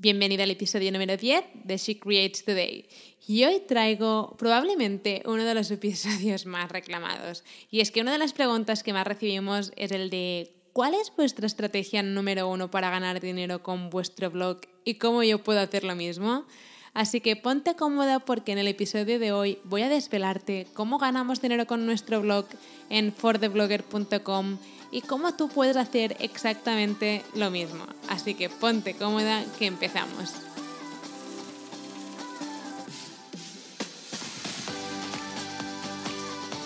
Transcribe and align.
Bienvenida 0.00 0.44
al 0.44 0.52
episodio 0.52 0.92
número 0.92 1.16
10 1.16 1.44
de 1.64 1.76
She 1.76 1.98
Creates 1.98 2.44
Today. 2.44 2.86
Y 3.26 3.42
hoy 3.42 3.58
traigo 3.66 4.36
probablemente 4.38 5.24
uno 5.26 5.44
de 5.44 5.54
los 5.54 5.68
episodios 5.72 6.46
más 6.46 6.70
reclamados. 6.70 7.42
Y 7.68 7.80
es 7.80 7.90
que 7.90 8.00
una 8.00 8.12
de 8.12 8.18
las 8.18 8.32
preguntas 8.32 8.84
que 8.84 8.92
más 8.92 9.08
recibimos 9.08 9.72
es 9.74 9.90
el 9.90 10.08
de 10.08 10.54
¿cuál 10.72 10.94
es 10.94 11.12
vuestra 11.16 11.48
estrategia 11.48 12.04
número 12.04 12.48
uno 12.48 12.70
para 12.70 12.90
ganar 12.90 13.20
dinero 13.20 13.64
con 13.64 13.90
vuestro 13.90 14.30
blog 14.30 14.60
y 14.84 14.98
cómo 14.98 15.24
yo 15.24 15.42
puedo 15.42 15.58
hacer 15.58 15.82
lo 15.82 15.96
mismo? 15.96 16.46
Así 16.94 17.20
que 17.20 17.34
ponte 17.34 17.74
cómoda 17.74 18.20
porque 18.20 18.52
en 18.52 18.58
el 18.58 18.68
episodio 18.68 19.18
de 19.18 19.32
hoy 19.32 19.58
voy 19.64 19.82
a 19.82 19.88
desvelarte 19.88 20.68
cómo 20.74 20.98
ganamos 20.98 21.42
dinero 21.42 21.66
con 21.66 21.86
nuestro 21.86 22.20
blog 22.20 22.46
en 22.88 23.12
fortheblogger.com 23.12 24.58
y 24.90 25.02
cómo 25.02 25.34
tú 25.34 25.48
puedes 25.48 25.76
hacer 25.76 26.16
exactamente 26.20 27.24
lo 27.34 27.50
mismo. 27.50 27.84
Así 28.08 28.34
que 28.34 28.48
ponte 28.48 28.94
cómoda 28.94 29.44
que 29.58 29.66
empezamos. 29.66 30.32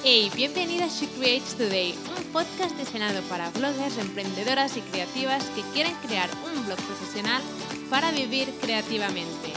Hey, 0.05 0.33
bienvenida 0.35 0.87
a 0.87 0.89
She 0.89 1.07
Creates 1.07 1.55
Today, 1.55 1.95
un 2.17 2.25
podcast 2.33 2.77
diseñado 2.77 3.23
para 3.29 3.51
bloggers, 3.51 3.99
emprendedoras 3.99 4.77
y 4.77 4.81
creativas 4.81 5.45
que 5.51 5.63
quieren 5.73 5.95
crear 6.05 6.29
un 6.45 6.67
blog 6.67 6.79
profesional 6.79 7.41
para 7.89 8.11
vivir 8.11 8.53
creativamente. 8.61 9.53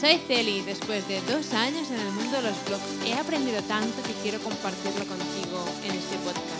Soy 0.00 0.18
Celi 0.28 0.58
y 0.58 0.62
después 0.62 1.08
de 1.08 1.20
dos 1.22 1.52
años 1.54 1.90
en 1.90 1.98
el 1.98 2.12
mundo 2.12 2.36
de 2.36 2.42
los 2.42 2.64
blogs 2.66 3.04
he 3.04 3.14
aprendido 3.14 3.60
tanto 3.62 4.00
que 4.04 4.12
quiero 4.22 4.38
compartirlo 4.38 5.04
contigo 5.06 5.64
en 5.82 5.90
este 5.90 6.16
podcast. 6.18 6.59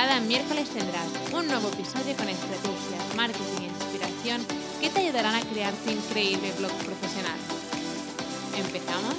Cada 0.00 0.18
miércoles 0.18 0.66
tendrás 0.70 1.10
un 1.30 1.46
nuevo 1.46 1.68
episodio 1.68 2.16
con 2.16 2.26
estrategias, 2.26 3.14
marketing 3.16 3.60
e 3.60 3.66
inspiración 3.66 4.40
que 4.80 4.88
te 4.88 5.00
ayudarán 5.00 5.34
a 5.34 5.42
crear 5.42 5.74
tu 5.74 5.90
increíble 5.90 6.50
blog 6.56 6.72
profesional. 6.86 7.38
¿Empezamos? 8.56 9.14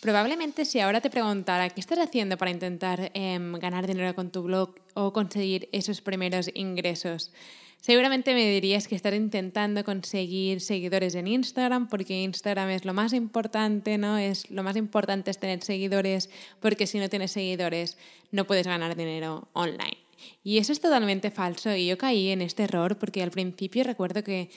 Probablemente 0.00 0.64
si 0.64 0.80
ahora 0.80 1.02
te 1.02 1.10
preguntara 1.10 1.68
qué 1.68 1.80
estás 1.82 1.98
haciendo 1.98 2.38
para 2.38 2.50
intentar 2.50 3.10
em, 3.12 3.52
ganar 3.58 3.86
dinero 3.86 4.14
con 4.14 4.30
tu 4.30 4.44
blog 4.44 4.74
o 4.94 5.12
conseguir 5.12 5.68
esos 5.70 6.00
primeros 6.00 6.50
ingresos, 6.54 7.32
Seguramente 7.80 8.34
me 8.34 8.50
dirías 8.50 8.88
que 8.88 8.96
estar 8.96 9.14
intentando 9.14 9.84
conseguir 9.84 10.60
seguidores 10.60 11.14
en 11.14 11.28
Instagram, 11.28 11.88
porque 11.88 12.22
Instagram 12.22 12.70
es 12.70 12.84
lo 12.84 12.92
más 12.92 13.12
importante, 13.12 13.98
¿no? 13.98 14.18
Es 14.18 14.50
lo 14.50 14.62
más 14.62 14.76
importante 14.76 15.30
es 15.30 15.38
tener 15.38 15.62
seguidores, 15.62 16.28
porque 16.60 16.86
si 16.86 16.98
no 16.98 17.08
tienes 17.08 17.30
seguidores 17.30 17.96
no 18.32 18.46
puedes 18.46 18.66
ganar 18.66 18.96
dinero 18.96 19.48
online. 19.52 19.98
Y 20.42 20.58
eso 20.58 20.72
es 20.72 20.80
totalmente 20.80 21.30
falso 21.30 21.74
y 21.74 21.86
yo 21.86 21.96
caí 21.96 22.30
en 22.30 22.42
este 22.42 22.64
error 22.64 22.98
porque 22.98 23.22
al 23.22 23.30
principio 23.30 23.84
recuerdo 23.84 24.24
que 24.24 24.50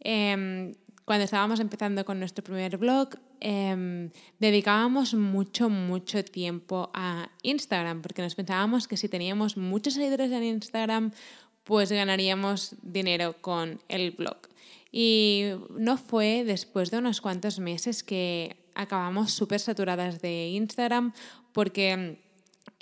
em, 0.00 0.74
cuando 1.04 1.24
estábamos 1.24 1.60
empezando 1.60 2.04
con 2.04 2.18
nuestro 2.18 2.44
primer 2.44 2.78
blog, 2.78 3.10
em, 3.40 4.10
dedicábamos 4.38 5.14
mucho, 5.14 5.68
mucho 5.68 6.24
tiempo 6.24 6.90
a 6.94 7.28
Instagram, 7.42 8.02
porque 8.02 8.22
nos 8.22 8.34
pensábamos 8.34 8.86
que 8.86 8.96
si 8.96 9.08
teníamos 9.08 9.56
muchos 9.56 9.94
seguidores 9.94 10.30
en 10.30 10.44
Instagram 10.44 11.12
pues 11.72 11.90
ganaríamos 11.90 12.74
dinero 12.82 13.36
con 13.40 13.80
el 13.88 14.10
blog. 14.10 14.36
Y 14.92 15.52
no 15.70 15.96
fue 15.96 16.44
después 16.44 16.90
de 16.90 16.98
unos 16.98 17.22
cuantos 17.22 17.58
meses 17.60 18.02
que 18.02 18.56
acabamos 18.74 19.32
súper 19.32 19.58
saturadas 19.58 20.20
de 20.20 20.48
Instagram 20.48 21.14
porque 21.52 22.20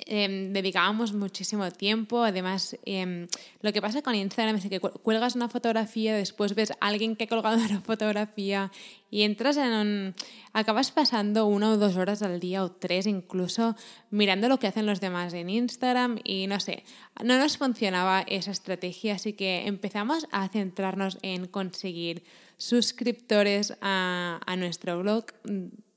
Em, 0.06 0.52
dedicábamos 0.52 1.12
muchísimo 1.12 1.70
tiempo. 1.70 2.22
Además, 2.22 2.76
em, 2.84 3.28
lo 3.62 3.72
que 3.72 3.80
pasa 3.80 4.02
con 4.02 4.14
Instagram 4.14 4.56
es 4.56 4.68
que 4.68 4.80
cuelgas 4.80 5.36
una 5.36 5.48
fotografía, 5.48 6.14
después 6.14 6.54
ves 6.54 6.70
a 6.72 6.76
alguien 6.80 7.16
que 7.16 7.24
ha 7.24 7.28
colgado 7.28 7.56
una 7.70 7.80
fotografía 7.80 8.70
y 9.10 9.22
entras 9.22 9.56
en 9.56 9.72
un... 9.72 10.14
acabas 10.52 10.90
pasando 10.90 11.46
una 11.46 11.72
o 11.72 11.76
dos 11.76 11.96
horas 11.96 12.22
al 12.22 12.38
día 12.38 12.62
o 12.62 12.70
tres 12.70 13.06
incluso 13.06 13.76
mirando 14.10 14.48
lo 14.48 14.58
que 14.58 14.68
hacen 14.68 14.86
los 14.86 15.00
demás 15.00 15.34
en 15.34 15.50
Instagram 15.50 16.20
y 16.22 16.46
no 16.46 16.60
sé, 16.60 16.84
no 17.22 17.38
nos 17.38 17.58
funcionaba 17.58 18.22
esa 18.22 18.52
estrategia, 18.52 19.14
así 19.14 19.32
que 19.32 19.66
empezamos 19.66 20.26
a 20.30 20.48
centrarnos 20.48 21.18
en 21.22 21.46
conseguir 21.46 22.22
suscriptores 22.56 23.74
a, 23.80 24.40
nuestro 24.58 25.00
blog 25.00 25.24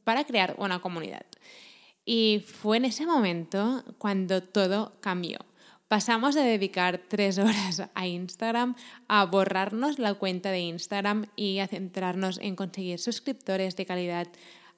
para 0.04 0.24
crear 0.24 0.56
una 0.58 0.80
comunidad. 0.80 1.26
Y 2.06 2.44
fue 2.46 2.78
en 2.78 2.86
ese 2.86 3.06
momento 3.06 3.84
cuando 3.98 4.44
todo 4.44 4.94
cambió. 5.00 5.40
Pasamos 5.88 6.34
de 6.34 6.42
dedicar 6.42 7.02
tres 7.08 7.38
horas 7.40 7.84
a 7.94 8.08
Instagram 8.08 8.76
a 9.08 9.26
borrarnos 9.26 10.00
la 10.00 10.16
cuenta 10.16 10.50
de 10.50 10.60
Instagram 10.60 11.28
y 11.36 11.60
a 11.60 11.68
centrarnos 11.68 12.40
en 12.40 12.56
conseguir 12.56 13.00
suscriptores 13.00 13.76
de 13.76 13.86
calidad, 13.86 14.28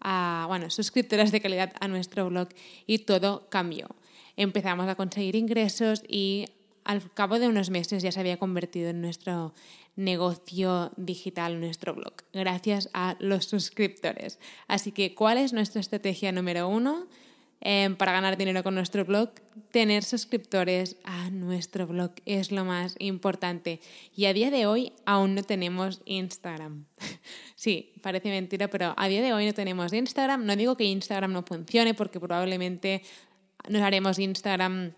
a, 0.02 0.46
bueno, 0.48 0.70
suscriptores 0.70 1.32
de 1.32 1.42
calidad 1.42 1.74
a 1.80 1.88
nuestro 1.88 2.30
blog 2.30 2.50
y 2.86 3.00
todo 3.00 3.48
cambió. 3.50 3.88
Empezamos 4.36 4.90
a 4.90 4.96
conseguir 4.96 5.36
ingresos 5.36 6.04
y 6.08 6.46
al 6.86 7.12
cabo 7.12 7.40
de 7.40 7.48
unos 7.48 7.70
meses 7.70 8.02
ya 8.02 8.12
se 8.12 8.20
había 8.20 8.38
convertido 8.38 8.90
en 8.90 9.02
nuestro 9.02 9.54
negocio 9.96 10.92
digital, 10.98 11.60
nuestro 11.60 11.94
blog, 11.96 12.14
gracias 12.32 12.90
a 12.94 13.16
los 13.20 13.46
suscriptores. 13.46 14.40
Así 14.68 14.92
que, 14.92 15.16
¿cuál 15.16 15.38
es 15.38 15.52
nuestra 15.52 15.82
estrategia 15.82 16.32
número 16.32 16.68
uno 16.68 17.08
em, 17.62 17.96
para 17.96 18.12
ganar 18.12 18.38
dinero 18.38 18.62
con 18.62 18.76
nuestro 18.76 19.04
blog? 19.04 19.32
Tener 19.72 20.04
suscriptores 20.04 20.98
a 21.04 21.30
nuestro 21.32 21.88
blog 21.88 22.12
es 22.26 22.52
lo 22.52 22.66
más 22.66 22.96
importante. 23.00 23.80
Y 24.16 24.26
a 24.26 24.34
día 24.34 24.52
de 24.52 24.66
hoy 24.68 24.94
aún 25.06 25.34
no 25.34 25.44
tenemos 25.44 26.02
Instagram. 26.06 26.86
sí, 27.56 27.94
parece 28.02 28.30
mentira, 28.30 28.70
pero 28.70 28.94
a 28.98 29.08
día 29.08 29.22
de 29.22 29.34
hoy 29.34 29.46
no 29.46 29.54
tenemos 29.54 29.94
Instagram. 29.94 30.46
No 30.46 30.56
digo 30.56 30.78
que 30.78 30.84
Instagram 30.84 31.32
no 31.32 31.44
funcione 31.44 31.94
porque 31.94 32.20
probablemente 32.20 33.02
nos 33.70 33.82
haremos 33.82 34.20
Instagram 34.20 34.94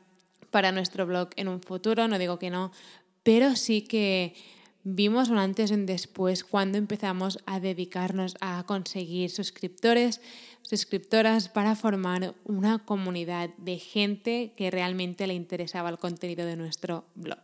para 0.52 0.72
nuestro 0.72 1.06
blog 1.06 1.30
en 1.36 1.48
un 1.48 1.62
futuro, 1.62 2.08
no 2.08 2.20
digo 2.20 2.40
que 2.40 2.50
no, 2.50 2.72
pero 3.24 3.56
sí 3.56 3.82
que 3.82 4.36
vimos 4.84 5.30
un 5.30 5.38
antes 5.38 5.72
y 5.72 5.74
un 5.74 5.86
después 5.86 6.46
cuando 6.46 6.78
empezamos 6.78 7.40
a 7.46 7.60
dedicarnos 7.60 8.38
a 8.40 8.64
conseguir 8.66 9.30
suscriptores, 9.30 10.22
suscriptoras 10.62 11.50
para 11.50 11.76
formar 11.76 12.36
una 12.46 12.80
comunidad 12.80 13.50
de 13.58 13.80
gente 13.80 14.54
que 14.56 14.72
realmente 14.72 15.28
le 15.28 15.34
interesaba 15.34 15.90
el 15.90 15.98
contenido 15.98 16.46
de 16.46 16.56
nuestro 16.56 17.04
blog. 17.16 17.40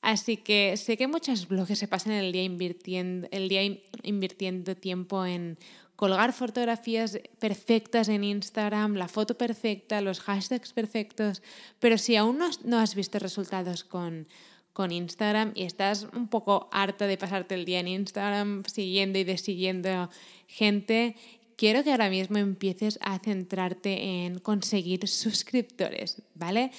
Así 0.00 0.36
que 0.36 0.76
sé 0.76 0.96
que 0.96 1.08
muchos 1.08 1.48
blogs 1.48 1.78
se 1.78 1.88
pasan 1.88 2.12
el 2.12 2.32
día 2.32 2.42
invirtiendo, 2.42 3.28
el 3.30 3.48
día 3.48 3.62
invirtiendo 4.02 4.76
tiempo 4.76 5.26
en 5.26 5.58
colgar 5.96 6.32
fotografías 6.32 7.18
perfectas 7.38 8.08
en 8.08 8.22
Instagram, 8.22 8.94
la 8.94 9.08
foto 9.08 9.36
perfecta, 9.36 10.00
los 10.00 10.20
hashtags 10.20 10.72
perfectos, 10.72 11.42
pero 11.80 11.98
si 11.98 12.16
aún 12.16 12.38
no, 12.64 12.78
has 12.78 12.94
visto 12.94 13.18
resultados 13.18 13.82
con, 13.82 14.28
con 14.72 14.92
Instagram 14.92 15.52
y 15.54 15.64
estás 15.64 16.06
un 16.12 16.28
poco 16.28 16.68
harta 16.70 17.06
de 17.06 17.16
pasarte 17.16 17.54
el 17.54 17.64
día 17.64 17.80
en 17.80 17.88
Instagram 17.88 18.62
siguiendo 18.66 19.18
y 19.18 19.24
desiguiendo 19.24 20.10
gente, 20.46 21.16
quiero 21.56 21.82
que 21.82 21.90
ahora 21.90 22.10
mismo 22.10 22.36
empieces 22.36 22.98
a 23.00 23.18
centrarte 23.18 24.26
en 24.26 24.38
conseguir 24.38 25.08
suscriptores, 25.08 26.22
¿vale? 26.34 26.70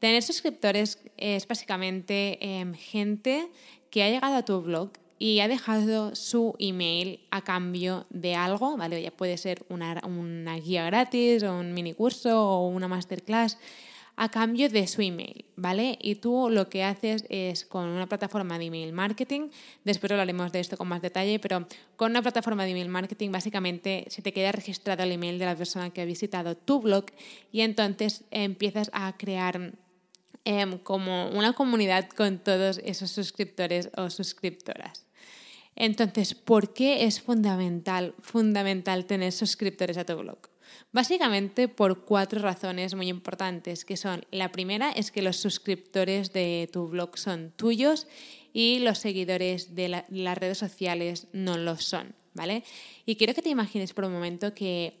Tener 0.00 0.22
suscriptores 0.22 0.98
es 1.16 1.46
básicamente 1.46 2.38
em, 2.40 2.74
gente 2.74 3.48
que 3.90 4.02
ha 4.02 4.10
llegado 4.10 4.34
a 4.34 4.44
tu 4.44 4.60
blog 4.60 4.90
y 5.18 5.40
ha 5.40 5.48
dejado 5.48 6.14
su 6.14 6.54
email 6.58 7.20
a 7.30 7.42
cambio 7.42 8.06
de 8.10 8.34
algo, 8.34 8.76
¿vale? 8.76 9.00
Ya 9.02 9.10
puede 9.10 9.36
ser 9.38 9.64
una, 9.68 10.00
una 10.04 10.56
guía 10.56 10.84
gratis 10.86 11.42
o 11.42 11.58
un 11.58 11.72
mini 11.72 11.94
curso 11.94 12.40
o 12.40 12.68
una 12.68 12.88
masterclass 12.88 13.58
a 14.16 14.28
cambio 14.28 14.68
de 14.68 14.86
su 14.86 15.02
email, 15.02 15.44
¿vale? 15.56 15.98
Y 16.00 16.16
tú 16.16 16.48
lo 16.50 16.68
que 16.68 16.84
haces 16.84 17.24
es 17.28 17.64
con 17.64 17.88
una 17.88 18.06
plataforma 18.06 18.58
de 18.58 18.66
email 18.66 18.92
marketing, 18.92 19.48
después 19.84 20.12
hablaremos 20.12 20.52
de 20.52 20.60
esto 20.60 20.76
con 20.76 20.88
más 20.88 21.02
detalle, 21.02 21.38
pero 21.40 21.66
con 21.96 22.12
una 22.12 22.22
plataforma 22.22 22.64
de 22.64 22.70
email 22.70 22.88
marketing 22.88 23.30
básicamente 23.30 24.04
se 24.08 24.22
te 24.22 24.32
queda 24.32 24.52
registrado 24.52 25.02
el 25.02 25.12
email 25.12 25.38
de 25.38 25.46
la 25.46 25.56
persona 25.56 25.90
que 25.90 26.00
ha 26.00 26.04
visitado 26.04 26.56
tu 26.56 26.80
blog 26.80 27.06
y 27.50 27.62
entonces 27.62 28.24
empiezas 28.30 28.90
a 28.92 29.16
crear 29.16 29.72
em, 30.44 30.78
como 30.78 31.30
una 31.30 31.52
comunidad 31.52 32.08
con 32.08 32.38
todos 32.38 32.80
esos 32.84 33.10
suscriptores 33.10 33.90
o 33.96 34.10
suscriptoras. 34.10 35.03
Entonces, 35.76 36.34
¿por 36.34 36.72
qué 36.72 37.04
es 37.04 37.20
fundamental, 37.20 38.14
fundamental 38.20 39.06
tener 39.06 39.32
suscriptores 39.32 39.96
a 39.98 40.04
tu 40.04 40.16
blog? 40.16 40.38
Básicamente 40.92 41.66
por 41.68 42.04
cuatro 42.04 42.40
razones 42.40 42.94
muy 42.94 43.08
importantes, 43.08 43.84
que 43.84 43.96
son, 43.96 44.24
la 44.30 44.52
primera 44.52 44.92
es 44.92 45.10
que 45.10 45.22
los 45.22 45.36
suscriptores 45.36 46.32
de 46.32 46.68
tu 46.72 46.88
blog 46.88 47.18
son 47.18 47.52
tuyos 47.56 48.06
y 48.52 48.78
los 48.78 48.98
seguidores 48.98 49.74
de, 49.74 50.04
las 50.08 50.38
redes 50.38 50.58
sociales 50.58 51.26
no 51.32 51.58
lo 51.58 51.76
son, 51.78 52.14
¿vale? 52.34 52.62
Y 53.06 53.16
quiero 53.16 53.34
que 53.34 53.42
te 53.42 53.50
imagines 53.50 53.92
por 53.92 54.04
un 54.04 54.12
momento 54.12 54.54
que 54.54 55.00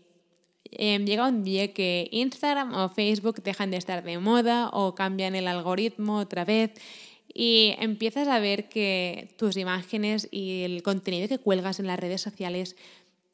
em, 0.72 1.06
llega 1.06 1.28
un 1.28 1.44
día 1.44 1.72
que 1.72 2.08
Instagram 2.10 2.74
o 2.74 2.88
Facebook 2.88 3.42
dejan 3.44 3.70
de 3.70 3.76
estar 3.76 4.02
de 4.02 4.18
moda 4.18 4.70
o 4.72 4.96
cambian 4.96 5.36
el 5.36 5.46
algoritmo 5.46 6.18
otra 6.18 6.44
vez 6.44 6.72
y 7.34 7.74
empiezas 7.80 8.28
a 8.28 8.38
ver 8.38 8.68
que 8.68 9.34
tus 9.36 9.56
imágenes 9.56 10.28
y 10.30 10.62
el 10.62 10.82
contenido 10.84 11.26
que 11.28 11.38
cuelgas 11.38 11.80
en 11.80 11.88
las 11.88 11.98
redes 11.98 12.22
sociales 12.22 12.76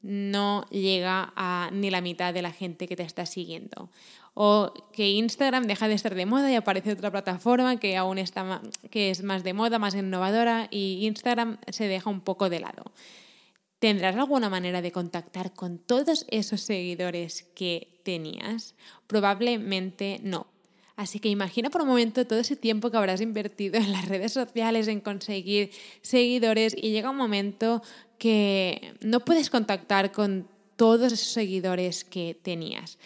no 0.02 0.64
llega 0.70 1.34
a 1.36 1.68
ni 1.72 1.90
la 1.90 2.00
mitad 2.00 2.32
de 2.32 2.40
la 2.40 2.52
gente 2.52 2.88
que 2.88 2.96
te 2.96 3.02
está 3.02 3.26
siguiendo. 3.26 3.90
O 4.32 4.72
que 4.94 5.10
Instagram 5.10 5.66
deja 5.66 5.86
de 5.88 5.94
estar 5.94 6.14
de 6.14 6.24
moda 6.24 6.50
y 6.50 6.54
aparece 6.54 6.92
otra 6.92 7.10
plataforma 7.10 7.78
que 7.78 7.98
aún 7.98 8.16
está 8.16 8.62
que 8.90 9.10
es 9.10 9.22
más 9.22 9.44
de 9.44 9.52
moda, 9.52 9.78
más 9.78 9.94
innovadora 9.94 10.68
y 10.70 11.06
Instagram 11.06 11.58
se 11.68 11.86
deja 11.86 12.08
un 12.08 12.22
poco 12.22 12.48
de 12.48 12.60
lado. 12.60 12.84
¿Tendrás 13.80 14.16
alguna 14.16 14.48
manera 14.48 14.80
de 14.82 14.92
contactar 14.92 15.52
con 15.52 15.78
todos 15.78 16.24
esos 16.30 16.62
seguidores 16.62 17.42
que 17.54 18.00
tenías? 18.04 18.74
Probablemente 19.06 20.20
no. 20.22 20.46
Así 21.00 21.18
que 21.18 21.30
imagina 21.30 21.70
por 21.70 21.80
un 21.80 21.88
momento 21.88 22.26
todo 22.26 22.40
ese 22.40 22.56
tiempo 22.56 22.90
que 22.90 22.98
habrás 22.98 23.22
invertido 23.22 23.78
en 23.78 23.90
las 23.90 24.06
redes 24.06 24.34
sociales, 24.34 24.86
en 24.86 25.00
conseguir 25.00 25.70
seguidores 26.02 26.76
y 26.76 26.90
llega 26.90 27.08
un 27.08 27.16
momento 27.16 27.82
que 28.18 28.92
no 29.00 29.20
puedes 29.20 29.48
contactar 29.48 30.12
con 30.12 30.46
todos 30.76 31.10
esos 31.14 31.32
seguidores 31.32 32.04
que 32.04 32.36
tenías. 32.42 32.98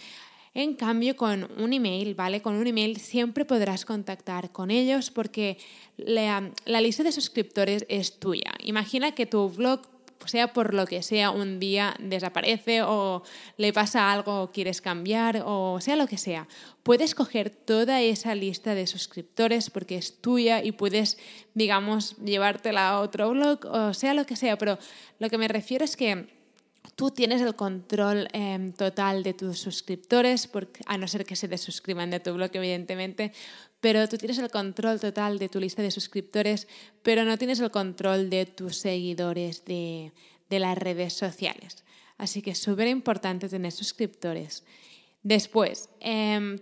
En 0.54 0.74
cambio, 0.74 1.14
con 1.14 1.48
un 1.56 1.72
email, 1.72 2.16
¿vale? 2.16 2.42
Con 2.42 2.56
un 2.56 2.66
email 2.66 2.96
siempre 2.96 3.44
podrás 3.44 3.84
contactar 3.84 4.50
con 4.50 4.72
ellos 4.72 5.12
porque 5.12 5.58
la, 5.96 6.50
la 6.64 6.80
lista 6.80 7.04
de 7.04 7.12
suscriptores 7.12 7.86
es 7.88 8.18
tuya. 8.18 8.54
Imagina 8.64 9.12
que 9.12 9.26
tu 9.26 9.50
blog 9.50 9.82
sea 10.26 10.52
por 10.52 10.74
lo 10.74 10.86
que 10.86 11.02
sea, 11.02 11.30
un 11.30 11.60
día 11.60 11.94
desaparece 11.98 12.82
o 12.82 13.22
le 13.56 13.72
pasa 13.72 14.12
algo 14.12 14.42
o 14.42 14.52
quieres 14.52 14.80
cambiar 14.80 15.42
o 15.44 15.80
sea 15.80 15.96
lo 15.96 16.06
que 16.06 16.18
sea. 16.18 16.48
Puedes 16.82 17.14
coger 17.14 17.50
toda 17.50 18.00
esa 18.00 18.34
lista 18.34 18.74
de 18.74 18.86
suscriptores 18.86 19.70
porque 19.70 19.96
es 19.96 20.20
tuya 20.20 20.62
y 20.62 20.72
puedes, 20.72 21.18
digamos, 21.54 22.16
llevártela 22.16 22.90
a 22.90 23.00
otro 23.00 23.30
blog 23.30 23.64
o 23.66 23.94
sea 23.94 24.14
lo 24.14 24.26
que 24.26 24.36
sea, 24.36 24.58
pero 24.58 24.78
lo 25.18 25.28
que 25.30 25.38
me 25.38 25.48
refiero 25.48 25.84
es 25.84 25.96
que 25.96 26.34
tú 26.94 27.10
tienes 27.10 27.42
el 27.42 27.56
control 27.56 28.28
em, 28.32 28.72
total 28.72 29.22
de 29.22 29.34
tus 29.34 29.58
suscriptores, 29.58 30.46
porque, 30.46 30.80
a 30.86 30.98
no 30.98 31.08
ser 31.08 31.24
que 31.24 31.36
se 31.36 31.48
desuscriban 31.48 32.10
de 32.10 32.20
tu 32.20 32.32
blog, 32.34 32.50
evidentemente, 32.52 33.32
pero 33.84 34.08
tú 34.08 34.16
tienes 34.16 34.38
el 34.38 34.50
control 34.50 34.98
total 34.98 35.38
de 35.38 35.50
tu 35.50 35.60
lista 35.60 35.82
de 35.82 35.90
suscriptores, 35.90 36.66
pero 37.02 37.26
no 37.26 37.36
tienes 37.36 37.60
el 37.60 37.70
control 37.70 38.30
de 38.30 38.46
tus 38.46 38.78
seguidores 38.78 39.66
de, 39.66 40.10
las 40.48 40.78
redes 40.78 41.12
sociales. 41.12 41.84
Así 42.16 42.40
que 42.40 42.52
es 42.52 42.58
súper 42.58 42.88
importante 42.88 43.46
tener 43.46 43.72
suscriptores. 43.72 44.64
Después, 45.22 45.90
eh, 46.00 46.56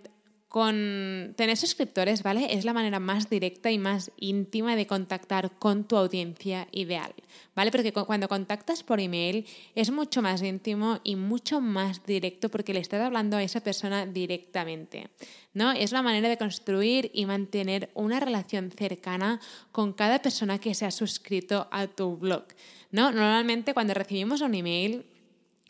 con 0.52 1.32
tener 1.34 1.56
suscriptores, 1.56 2.22
¿vale? 2.22 2.52
Es 2.52 2.66
la 2.66 2.74
manera 2.74 3.00
más 3.00 3.30
directa 3.30 3.70
y 3.70 3.78
más 3.78 4.12
íntima 4.18 4.76
de 4.76 4.86
contactar 4.86 5.52
con 5.52 5.84
tu 5.84 5.96
audiencia 5.96 6.68
ideal, 6.72 7.14
¿vale? 7.56 7.70
Porque 7.70 7.90
cuando 7.90 8.28
contactas 8.28 8.82
por 8.82 9.00
email 9.00 9.46
es 9.74 9.90
mucho 9.90 10.20
más 10.20 10.42
íntimo 10.42 11.00
y 11.04 11.16
mucho 11.16 11.62
más 11.62 12.04
directo 12.04 12.50
porque 12.50 12.74
le 12.74 12.80
estás 12.80 13.00
hablando 13.00 13.38
a 13.38 13.42
esa 13.42 13.62
persona 13.62 14.04
directamente, 14.04 15.08
¿no? 15.54 15.72
Es 15.72 15.90
la 15.90 16.02
manera 16.02 16.28
de 16.28 16.36
construir 16.36 17.10
y 17.14 17.24
mantener 17.24 17.88
una 17.94 18.20
relación 18.20 18.70
cercana 18.70 19.40
con 19.70 19.94
cada 19.94 20.20
persona 20.20 20.58
que 20.58 20.74
se 20.74 20.84
ha 20.84 20.90
suscrito 20.90 21.66
a 21.70 21.86
tu 21.86 22.18
blog, 22.18 22.44
¿no? 22.90 23.10
Normalmente 23.10 23.72
cuando 23.72 23.94
recibimos 23.94 24.42
un 24.42 24.54
email 24.54 25.06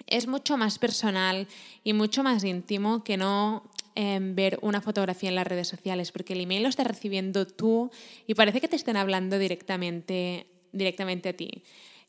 es 0.08 0.26
mucho 0.26 0.56
más 0.56 0.80
personal 0.80 1.46
y 1.84 1.92
mucho 1.92 2.24
más 2.24 2.42
íntimo 2.42 3.04
que 3.04 3.16
no 3.16 3.70
ver 3.94 4.58
una 4.62 4.80
fotografía 4.80 5.28
en 5.28 5.34
las 5.34 5.46
redes 5.46 5.68
sociales, 5.68 6.12
porque 6.12 6.32
el 6.32 6.40
email 6.40 6.62
lo 6.62 6.68
estás 6.68 6.86
recibiendo 6.86 7.46
tú 7.46 7.90
y 8.26 8.34
parece 8.34 8.60
que 8.60 8.68
te 8.68 8.76
estén 8.76 8.96
hablando 8.96 9.38
directamente, 9.38 10.46
directamente 10.72 11.28
a 11.30 11.32
ti. 11.32 11.62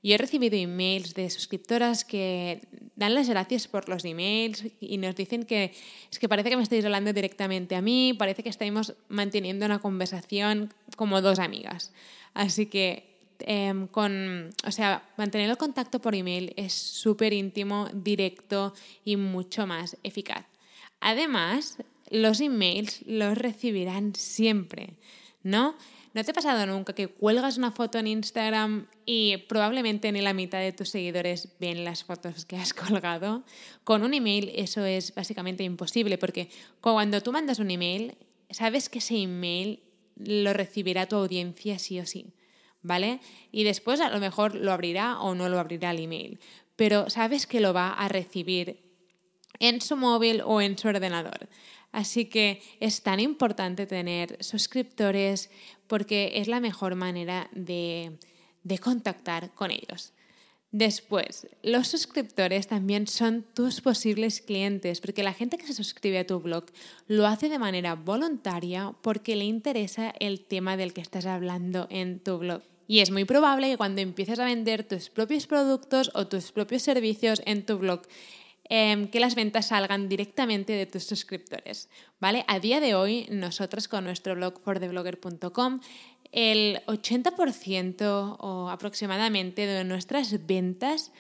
Yo 0.03 0.15
he 0.15 0.17
recibido 0.17 0.57
emails 0.57 1.13
de 1.13 1.29
suscriptoras 1.29 2.03
que 2.03 2.59
dan 2.97 3.15
las 3.15 3.29
gracias 3.29 3.69
por 3.69 3.87
los 3.87 4.03
emails 4.03 4.65
y 4.81 4.97
nos 4.97 5.15
dicen 5.15 5.45
que 5.45 5.71
es 6.11 6.19
que 6.19 6.27
parece 6.27 6.49
que 6.49 6.57
me 6.57 6.63
estáis 6.63 6.83
hablando 6.83 7.13
directamente 7.13 7.77
a 7.77 7.81
mí, 7.81 8.13
parece 8.13 8.43
que 8.43 8.49
estamos 8.49 8.95
manteniendo 9.07 9.65
una 9.65 9.79
conversación 9.79 10.73
como 10.97 11.21
dos 11.21 11.39
amigas. 11.39 11.93
Así 12.33 12.65
que 12.65 13.15
em, 13.39 13.87
con, 13.87 14.49
o 14.67 14.71
sea, 14.71 15.09
mantener 15.15 15.49
el 15.49 15.57
contacto 15.57 16.01
por 16.01 16.15
email 16.15 16.53
es 16.57 16.73
súper 16.73 17.31
íntimo, 17.31 17.87
directo 17.93 18.73
y 19.05 19.15
mucho 19.15 19.65
más 19.65 19.95
eficaz. 20.03 20.52
Además, 21.05 21.79
los 22.09 22.39
emails 22.39 23.01
los 23.05 23.37
recibirán 23.37 24.15
siempre, 24.15 24.93
¿no? 25.43 25.75
¿No 26.13 26.23
te 26.23 26.31
ha 26.31 26.33
pasado 26.33 26.65
nunca 26.65 26.95
que 26.95 27.07
cuelgas 27.07 27.57
una 27.57 27.71
foto 27.71 27.97
en 27.97 28.07
Instagram 28.07 28.87
y 29.05 29.35
probablemente 29.49 30.13
ni 30.13 30.21
la 30.21 30.33
mitad 30.33 30.59
de 30.59 30.71
tus 30.71 30.87
seguidores 30.87 31.57
ven 31.59 31.83
las 31.83 32.05
fotos 32.05 32.45
que 32.45 32.55
has 32.55 32.73
colgado? 32.73 33.43
Con 33.83 34.03
un 34.03 34.13
email 34.13 34.53
eso 34.55 34.85
es 34.85 35.13
básicamente 35.13 35.65
imposible 35.65 36.17
porque 36.17 36.49
cuando 36.79 37.19
tú 37.19 37.33
mandas 37.33 37.59
un 37.59 37.69
email, 37.69 38.15
sabes 38.49 38.87
que 38.87 38.99
ese 38.99 39.17
email 39.17 39.81
lo 40.15 40.53
recibirá 40.53 41.07
tu 41.07 41.17
audiencia 41.17 41.79
sí 41.79 41.99
o 41.99 42.05
sí, 42.05 42.33
¿vale? 42.81 43.19
Y 43.51 43.65
después 43.65 43.99
a 43.99 44.09
lo 44.09 44.21
mejor 44.21 44.55
lo 44.55 44.71
abrirá 44.71 45.19
o 45.19 45.35
no 45.35 45.49
lo 45.49 45.59
abrirá 45.59 45.91
el 45.91 45.99
email, 45.99 46.39
pero 46.77 47.09
sabes 47.09 47.45
que 47.45 47.59
lo 47.59 47.73
va 47.73 47.91
a 47.91 48.07
recibir 48.07 48.92
en 49.63 49.79
su 49.79 49.95
móvil 49.95 50.41
o 50.45 50.59
en 50.61 50.77
su 50.77 50.89
ordenador. 50.89 51.47
Así 51.93 52.25
que 52.25 52.61
es 52.81 53.01
tan 53.01 53.21
importante 53.21 53.85
tener 53.85 54.35
suscriptores 54.43 55.49
porque 55.87 56.33
es 56.35 56.49
la 56.49 56.59
mejor 56.59 56.95
manera 56.95 57.49
de, 57.53 58.17
contactar 58.81 59.51
con 59.53 59.71
ellos. 59.71 60.11
Después, 60.71 61.47
los 61.61 61.87
suscriptores 61.87 62.67
también 62.67 63.07
son 63.07 63.45
tus 63.53 63.79
posibles 63.79 64.41
clientes, 64.41 64.99
porque 64.99 65.23
la 65.23 65.33
gente 65.33 65.57
que 65.57 65.67
se 65.67 65.73
suscribe 65.73 66.19
a 66.19 66.27
tu 66.27 66.39
blog 66.39 66.65
lo 67.07 67.25
hace 67.27 67.47
de 67.47 67.59
manera 67.59 67.93
voluntaria 67.95 68.93
porque 69.01 69.35
le 69.35 69.45
interesa 69.45 70.13
el 70.19 70.41
tema 70.41 70.75
del 70.75 70.93
que 70.93 71.01
estás 71.01 71.25
hablando 71.25 71.87
en 71.89 72.19
tu 72.19 72.37
blog. 72.39 72.63
Y 72.87 72.99
es 72.99 73.11
muy 73.11 73.23
probable 73.23 73.69
que 73.69 73.77
cuando 73.77 74.01
empieces 74.01 74.39
a 74.39 74.45
vender 74.45 74.83
tus 74.83 75.09
propios 75.09 75.47
productos 75.47 76.11
o 76.15 76.27
tus 76.27 76.51
propios 76.51 76.81
servicios 76.81 77.41
en 77.45 77.65
tu 77.65 77.77
blog, 77.77 78.01
Em, 78.69 79.09
que 79.09 79.19
las 79.19 79.35
ventas 79.35 79.67
salgan 79.67 80.07
directamente 80.07 80.71
de 80.73 80.85
tus 80.85 81.03
suscriptores. 81.03 81.89
¿vale? 82.21 82.45
A 82.47 82.59
día 82.59 82.79
de 82.79 82.95
hoy, 82.95 83.27
nosotros 83.29 83.89
con 83.89 84.05
nuestro 84.05 84.35
blog 84.35 84.61
fortheblogger.com, 84.63 85.81
el 86.31 86.81
80% 86.87 88.37
o 88.39 88.69
aproximadamente 88.69 89.65
de 89.65 89.83
nuestras 89.83 90.45
ventas 90.47 91.11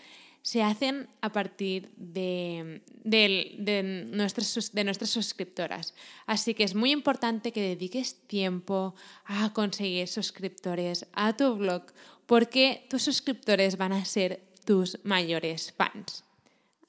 se 0.41 0.63
hacen 0.63 1.07
a 1.21 1.31
partir 1.31 1.91
de, 1.95 2.81
de, 3.03 4.07
nuestras, 4.09 4.71
de 4.73 4.83
nuestras 4.83 5.09
suscriptoras. 5.09 5.93
Así 6.25 6.53
que 6.53 6.63
es 6.63 6.75
muy 6.75 6.91
importante 6.91 7.51
que 7.51 7.61
dediques 7.61 8.15
tiempo 8.27 8.95
a 9.25 9.51
conseguir 9.53 10.07
suscriptores 10.07 11.05
a 11.13 11.35
tu 11.35 11.55
blog 11.55 11.83
porque 12.25 12.87
tus 12.89 13.03
suscriptores 13.03 13.77
van 13.77 13.93
a 13.93 14.05
ser 14.05 14.41
tus 14.65 14.97
mayores 15.03 15.73
fans. 15.77 16.23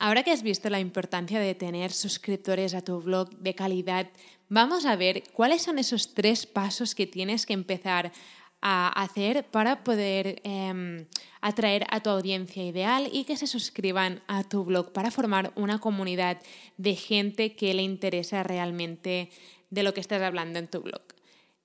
Ahora 0.04 0.22
que 0.22 0.32
has 0.32 0.42
visto 0.42 0.68
la 0.68 0.80
importancia 0.80 1.40
de 1.40 1.54
tener 1.54 1.90
suscriptores 1.90 2.74
a 2.74 2.82
tu 2.82 3.00
blog 3.00 3.30
de 3.38 3.54
calidad, 3.54 4.10
vamos 4.50 4.84
a 4.84 4.96
ver 4.96 5.22
cuáles 5.32 5.62
son 5.62 5.78
esos 5.78 6.12
tres 6.12 6.44
pasos 6.44 6.94
que 6.94 7.06
tienes 7.06 7.46
que 7.46 7.54
empezar 7.54 8.12
a 8.60 8.88
hacer 9.02 9.46
para 9.46 9.82
poder 9.82 10.42
em, 10.44 11.06
atraer 11.40 11.86
a 11.88 12.00
tu 12.00 12.10
audiencia 12.10 12.62
ideal 12.62 13.08
y 13.10 13.24
que 13.24 13.38
se 13.38 13.46
suscriban 13.46 14.22
a 14.26 14.44
tu 14.44 14.62
blog 14.66 14.92
para 14.92 15.10
formar 15.10 15.54
una 15.56 15.78
comunidad 15.78 16.38
de 16.76 16.96
gente 16.96 17.56
que 17.56 17.72
le 17.72 17.80
interesa 17.80 18.42
realmente 18.42 19.30
de 19.70 19.82
lo 19.84 19.94
que 19.94 20.02
estás 20.02 20.20
hablando 20.20 20.58
en 20.58 20.68
tu 20.68 20.82
blog. 20.82 21.00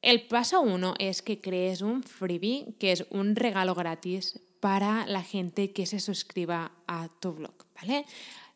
El 0.02 0.28
paso 0.28 0.62
uno 0.62 0.94
es 0.98 1.22
que 1.22 1.42
crees 1.42 1.82
un 1.82 2.04
freebie, 2.04 2.74
que 2.80 2.94
es 2.94 3.06
un 3.10 3.36
regalo 3.36 3.76
gratis 3.76 4.40
para 4.60 5.06
la 5.08 5.24
gente 5.24 5.72
que 5.72 5.86
se 5.86 6.00
suscriba 6.00 6.72
a 6.88 7.10
tu 7.20 7.34
blog, 7.34 7.66
¿vale? 7.82 8.06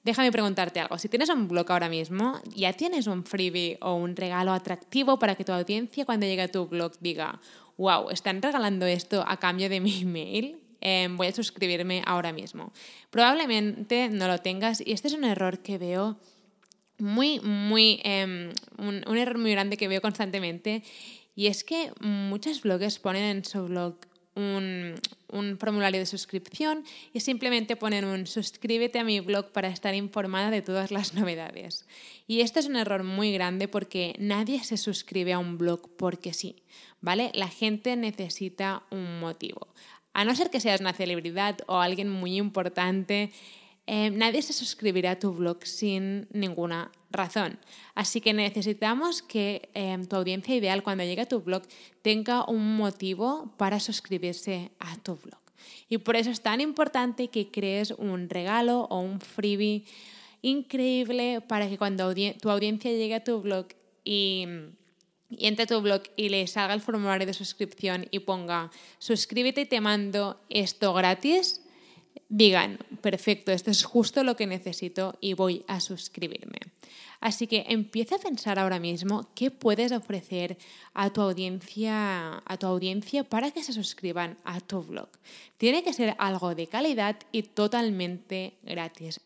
Déjame 0.04 0.32
preguntarte 0.32 0.82
algo. 0.82 0.98
Si 0.98 1.08
tienes 1.08 1.30
un 1.30 1.48
blog 1.48 1.72
ahora 1.72 1.88
mismo, 1.88 2.42
¿ya 2.54 2.74
tienes 2.74 3.08
un 3.08 3.24
freebie 3.24 3.78
o 3.82 3.96
un 3.96 4.16
regalo 4.16 4.52
atractivo 4.52 5.18
para 5.18 5.36
que 5.36 5.46
tu 5.46 5.54
audiencia 5.54 6.06
cuando 6.06 6.26
llegue 6.26 6.42
a 6.42 6.52
tu 6.52 6.68
blog 6.68 6.94
diga, 7.00 7.40
wow, 7.78 8.10
están 8.10 8.42
regalando 8.42 8.86
esto 8.86 9.24
a 9.26 9.38
cambio 9.38 9.70
de 9.70 9.80
mi 9.80 10.02
email? 10.02 10.60
Em, 10.82 11.16
voy 11.16 11.28
a 11.28 11.32
suscribirme 11.32 12.04
ahora 12.06 12.34
mismo. 12.34 12.74
Probablemente 13.10 14.10
no 14.10 14.28
lo 14.28 14.40
tengas 14.40 14.82
y 14.86 14.92
este 14.92 15.08
es 15.08 15.14
un 15.14 15.24
error 15.24 15.60
que 15.60 15.78
veo 15.78 16.18
muy, 17.00 17.40
muy, 17.40 18.02
em, 18.04 18.52
un, 18.78 19.18
error 19.18 19.38
muy 19.38 19.52
grande 19.52 19.78
que 19.78 19.88
veo 19.88 20.02
constantemente 20.02 20.84
y 21.36 21.48
es 21.48 21.64
que 21.64 21.94
muchos 22.02 22.62
bloggers 22.62 23.00
ponen 23.00 23.24
en 23.24 23.46
su 23.46 23.66
blog 23.66 23.96
un, 24.36 24.96
formulario 25.60 26.00
de 26.00 26.06
suscripción 26.06 26.84
y 27.14 27.20
simplemente 27.20 27.76
poner 27.76 28.06
un 28.06 28.28
suscríbete 28.28 29.00
a 29.00 29.04
mi 29.04 29.20
blog 29.20 29.52
para 29.52 29.68
estar 29.68 29.96
informada 29.96 30.52
de 30.52 30.62
todas 30.62 30.92
las 30.92 31.14
novedades. 31.14 31.86
Y 32.28 32.42
esto 32.42 32.60
es 32.60 32.68
un 32.68 32.76
error 32.76 33.04
muy 33.04 33.34
grande 33.34 33.68
porque 33.68 34.16
nadie 34.20 34.64
se 34.64 34.78
suscribe 34.78 35.34
a 35.34 35.40
un 35.40 35.58
blog 35.58 35.90
porque 35.98 36.34
sí, 36.34 36.64
¿vale? 37.02 37.32
La 37.34 37.48
gente 37.48 37.96
necesita 37.96 38.84
un 38.92 39.20
motivo. 39.20 39.68
A 40.14 40.26
no 40.26 40.36
ser 40.36 40.50
que 40.50 40.60
seas 40.60 40.82
una 40.82 40.94
celebridad 40.94 41.58
o 41.68 41.80
alguien 41.80 42.10
muy 42.10 42.38
importante, 42.38 43.32
eh, 43.86 44.12
nadie 44.12 44.42
se 44.42 44.54
suscribirá 44.54 45.12
a 45.12 45.20
tu 45.20 45.34
blog 45.34 45.66
sin 45.66 46.28
ninguna 46.32 46.92
razón. 47.12 47.60
Así 47.96 48.22
que 48.22 48.34
necesitamos 48.34 49.22
que 49.22 49.70
eh, 49.74 49.98
tu 50.10 50.16
audiencia 50.16 50.56
ideal 50.56 50.84
cuando 50.84 51.04
llegue 51.04 51.22
a 51.22 51.28
tu 51.28 51.42
blog 51.42 51.64
tenga 52.02 52.46
un 52.46 52.78
motivo 52.78 53.54
para 53.58 53.80
suscribirse 53.80 54.72
a 54.80 54.96
tu 54.98 55.16
blog. 55.18 55.40
Y 55.90 55.98
por 55.98 56.16
eso 56.16 56.30
es 56.30 56.42
tan 56.42 56.62
importante 56.62 57.28
que 57.30 57.52
crees 57.52 57.92
un 57.92 58.30
regalo 58.30 58.88
o 58.90 59.00
un 59.00 59.20
freebie 59.20 59.86
increíble 60.42 61.42
para 61.42 61.68
que 61.68 61.78
cuando 61.78 62.14
tu 62.42 62.50
audiencia 62.50 62.92
llegue 62.92 63.16
a 63.16 63.24
tu 63.24 63.42
blog 63.42 63.68
y, 64.04 64.46
y 65.30 65.48
entre 65.48 65.68
tu 65.68 65.82
blog 65.82 66.04
y 66.16 66.30
le 66.30 66.48
salga 66.48 66.74
el 66.74 66.82
formulario 66.82 67.26
de 67.26 67.34
suscripción 67.34 68.08
y 68.12 68.20
ponga 68.20 68.72
suscríbete 69.00 69.62
y 69.62 69.66
te 69.66 69.80
mando 69.82 70.42
esto 70.50 70.94
gratis, 70.94 71.63
digan, 72.34 72.80
perfecto, 73.02 73.52
esto 73.52 73.70
es 73.70 73.84
justo 73.84 74.24
lo 74.24 74.36
que 74.36 74.48
necesito 74.48 75.16
y 75.22 75.34
voy 75.34 75.64
a 75.68 75.80
suscribirme. 75.80 76.58
Así 77.20 77.46
que 77.46 77.66
empieza 77.70 78.16
a 78.16 78.20
pensar 78.20 78.58
ahora 78.58 78.80
mismo 78.80 79.30
qué 79.36 79.52
puedes 79.52 79.92
ofrecer 79.92 80.58
a 80.96 81.14
tu 81.14 81.22
audiencia, 81.22 82.42
a 82.44 82.58
tu 82.58 82.66
audiencia 82.66 83.24
para 83.24 83.52
que 83.52 83.64
se 83.64 83.72
suscriban 83.72 84.38
a 84.44 84.60
tu 84.62 84.82
blog. 84.82 85.10
Tiene 85.58 85.84
que 85.84 85.94
ser 85.94 86.16
algo 86.18 86.56
de 86.56 86.66
calidad 86.68 87.18
y 87.32 87.44
totalmente 87.44 88.56
gratis. 88.64 89.22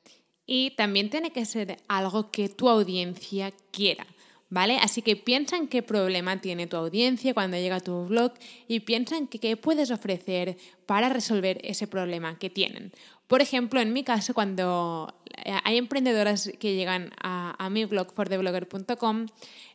Y 0.45 0.71
también 0.71 1.09
tiene 1.09 1.31
que 1.31 1.45
ser 1.45 1.77
algo 1.87 2.29
que 2.29 2.49
tu 2.49 2.67
audiencia 2.67 3.53
quiera. 3.71 4.05
¿Vale? 4.49 4.77
Así 4.77 5.01
que 5.01 5.17
piensa 5.17 5.57
en 5.57 5.67
qué 5.67 5.83
problema 5.83 6.39
tiene 6.39 6.67
tu 6.67 6.77
audiencia 6.77 7.33
cuando 7.33 7.57
llega 7.57 7.77
a 7.77 7.81
tu 7.81 8.05
blog 8.05 8.31
y 8.67 8.79
piensa 8.79 9.17
en 9.17 9.27
qué 9.27 9.57
puedes 9.57 9.91
ofrecer 9.91 10.57
para 10.85 11.09
resolver 11.09 11.59
ese 11.63 11.85
problema 11.85 12.39
que 12.39 12.49
tienen. 12.49 12.93
Por 13.27 13.41
ejemplo, 13.41 13.81
en 13.81 13.91
mi 13.91 14.05
caso, 14.05 14.33
cuando 14.33 15.13
hay 15.65 15.77
emprendedoras 15.77 16.49
que 16.59 16.75
llegan 16.75 17.11
a, 17.21 17.69
mi 17.69 17.83
blog 17.83 18.13
fortheblogger.com, 18.13 19.25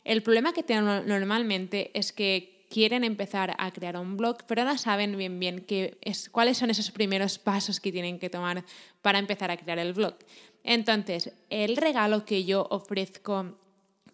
el 0.03 0.23
problema 0.23 0.53
que 0.53 0.63
tienen 0.63 1.07
normalmente 1.07 1.91
es 1.93 2.11
que 2.11 2.65
quieren 2.71 3.03
empezar 3.03 3.55
a 3.59 3.71
crear 3.71 3.97
un 3.97 4.17
blog, 4.17 4.37
pero 4.47 4.63
no 4.63 4.75
saben 4.79 5.15
bien 5.15 5.39
bien 5.39 5.63
qué 5.67 5.99
es, 6.01 6.31
cuáles 6.31 6.57
son 6.57 6.71
esos 6.71 6.89
primeros 6.89 7.37
pasos 7.37 7.79
que 7.79 7.91
tienen 7.91 8.17
que 8.17 8.31
tomar 8.31 8.65
para 9.03 9.19
empezar 9.19 9.51
a 9.51 9.57
crear 9.57 9.77
el 9.77 9.93
blog. 9.93 10.15
Entonces, 10.63 11.31
el 11.51 11.77
regalo 11.77 12.25
que 12.25 12.45
yo 12.45 12.65
ofrezco 12.71 13.55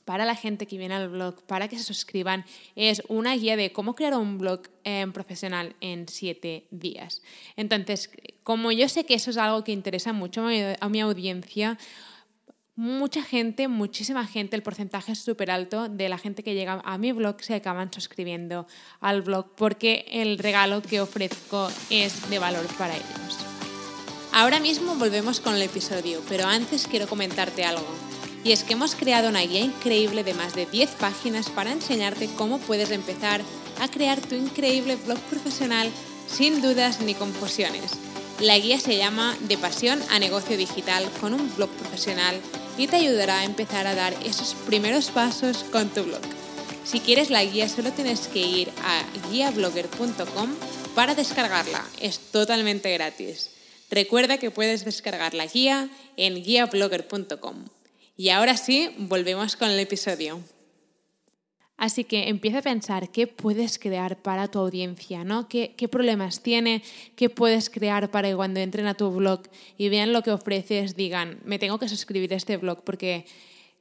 para 0.09 0.25
la 0.25 0.33
gente 0.33 0.65
que 0.65 0.79
viene 0.79 0.95
al 0.95 1.07
blog, 1.07 1.43
para 1.43 1.67
que 1.67 1.77
se 1.77 1.83
suscriban, 1.83 2.43
es 2.75 3.03
una 3.09 3.35
guía 3.35 3.55
de 3.55 3.71
cómo 3.71 3.93
crear 3.93 4.15
un 4.15 4.39
blog 4.39 4.63
eh, 4.83 5.05
profesional 5.13 5.75
en 5.81 6.07
siete 6.07 6.65
días. 6.71 7.21
Entonces, 7.55 8.09
como 8.41 8.71
yo 8.71 8.89
sé 8.89 9.05
que 9.05 9.13
eso 9.13 9.29
es 9.29 9.37
algo 9.37 9.63
que 9.63 9.71
interesa 9.71 10.11
mucho 10.11 10.47
a 10.79 10.89
mi 10.89 10.99
audiencia, 10.99 11.77
mucha 12.75 13.21
gente, 13.21 13.67
muchísima 13.67 14.25
gente, 14.25 14.55
el 14.55 14.63
porcentaje 14.63 15.11
es 15.11 15.19
súper 15.19 15.51
alto 15.51 15.89
de 15.89 16.09
la 16.09 16.17
gente 16.17 16.41
que 16.41 16.55
llega 16.55 16.81
a 16.83 16.97
mi 16.97 17.11
blog 17.11 17.43
se 17.43 17.53
acaban 17.53 17.93
suscribiendo 17.93 18.65
al 19.01 19.21
blog 19.21 19.53
porque 19.55 20.05
el 20.09 20.39
regalo 20.39 20.81
que 20.81 21.01
ofrezco 21.01 21.69
es 21.91 22.31
de 22.31 22.39
valor 22.39 22.65
para 22.79 22.95
ellos. 22.95 23.37
Ahora 24.33 24.59
mismo 24.59 24.95
volvemos 24.95 25.39
con 25.39 25.53
el 25.53 25.61
episodio, 25.61 26.19
pero 26.27 26.47
antes 26.47 26.87
quiero 26.87 27.07
comentarte 27.07 27.63
algo. 27.63 28.08
Y 28.43 28.51
es 28.51 28.63
que 28.63 28.73
hemos 28.73 28.95
creado 28.95 29.29
una 29.29 29.41
guía 29.41 29.61
increíble 29.61 30.23
de 30.23 30.33
más 30.33 30.55
de 30.55 30.65
10 30.65 30.91
páginas 30.91 31.49
para 31.49 31.71
enseñarte 31.71 32.29
cómo 32.37 32.59
puedes 32.59 32.91
empezar 32.91 33.41
a 33.79 33.89
crear 33.89 34.19
tu 34.21 34.35
increíble 34.35 34.95
blog 34.95 35.19
profesional 35.21 35.89
sin 36.27 36.61
dudas 36.61 37.01
ni 37.01 37.15
confusiones. 37.15 37.91
La 38.39 38.57
guía 38.57 38.79
se 38.79 38.95
llama 38.95 39.37
De 39.47 39.57
pasión 39.57 39.99
a 40.11 40.19
negocio 40.19 40.55
digital 40.55 41.09
con 41.19 41.33
un 41.33 41.53
blog 41.55 41.69
profesional 41.71 42.39
y 42.77 42.87
te 42.87 42.95
ayudará 42.95 43.39
a 43.39 43.43
empezar 43.43 43.85
a 43.85 43.95
dar 43.95 44.13
esos 44.23 44.55
primeros 44.65 45.09
pasos 45.09 45.65
con 45.71 45.89
tu 45.89 46.03
blog. 46.03 46.21
Si 46.85 47.01
quieres 47.01 47.29
la 47.29 47.43
guía 47.43 47.67
solo 47.67 47.91
tienes 47.91 48.27
que 48.29 48.39
ir 48.39 48.71
a 48.83 49.03
guiablogger.com 49.29 50.49
para 50.95 51.15
descargarla. 51.15 51.85
Es 51.99 52.19
totalmente 52.19 52.93
gratis. 52.93 53.49
Recuerda 53.91 54.37
que 54.37 54.51
puedes 54.51 54.85
descargar 54.85 55.33
la 55.33 55.45
guía 55.45 55.89
en 56.15 56.41
guiablogger.com. 56.41 57.65
Y 58.19 58.31
ahora 58.31 58.57
sí, 58.57 58.89
volvemos 58.97 59.55
con 59.55 59.69
el 59.69 59.79
episodio. 59.79 60.41
Así 61.77 62.03
que 62.03 62.27
empieza 62.27 62.57
a 62.57 62.61
pensar 62.61 63.11
qué 63.11 63.27
puedes 63.27 63.79
crear 63.79 64.21
para 64.21 64.49
tu 64.49 64.59
audiencia, 64.59 65.23
¿no? 65.23 65.47
¿Qué, 65.47 65.73
problemas 65.89 66.43
tiene? 66.43 66.83
¿Qué 67.15 67.29
puedes 67.29 67.69
crear 67.69 68.11
para 68.11 68.27
que 68.27 68.35
cuando 68.35 68.59
entren 68.59 68.87
a 68.87 68.95
tu 68.95 69.09
blog 69.09 69.43
y 69.77 69.87
vean 69.87 70.11
lo 70.11 70.21
que 70.21 70.31
ofreces 70.31 70.97
digan, 70.97 71.39
me 71.45 71.59
tengo 71.59 71.79
que 71.79 71.87
suscribir 71.87 72.33
a 72.33 72.35
este 72.35 72.57
blog 72.57 72.83
porque 72.83 73.25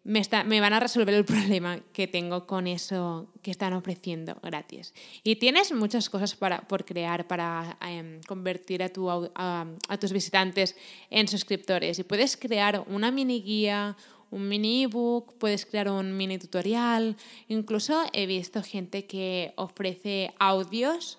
me, 0.04 0.22
me 0.46 0.60
van 0.60 0.72
a 0.72 0.78
resolver 0.78 1.14
el 1.14 1.24
problema 1.24 1.80
que 1.92 2.06
tengo 2.06 2.46
con 2.46 2.68
eso 2.68 3.32
que 3.42 3.50
están 3.50 3.72
ofreciendo 3.72 4.38
gratis. 4.40 4.94
Y 5.24 5.34
tienes 5.34 5.72
muchas 5.72 6.08
cosas 6.08 6.36
para, 6.36 6.60
por 6.60 6.84
crear 6.84 7.26
para 7.26 7.76
em, 7.80 8.20
convertir 8.22 8.84
a, 8.84 8.88
tu, 8.88 9.10
a 9.10 9.98
tus 9.98 10.12
visitantes 10.12 10.76
en 11.10 11.26
suscriptores. 11.26 11.98
Y 11.98 12.04
puedes 12.04 12.36
crear 12.36 12.84
una 12.86 13.10
mini 13.10 13.42
guía, 13.42 13.96
un 14.30 14.48
mini 14.48 14.84
ebook, 14.84 15.34
puedes 15.38 15.66
crear 15.66 15.90
un 15.90 16.16
mini 16.16 16.38
tutorial. 16.38 17.16
Incluso 17.48 18.04
he 18.12 18.26
visto 18.26 18.62
gente 18.62 19.06
que 19.06 19.52
ofrece 19.56 20.34
audios 20.38 21.18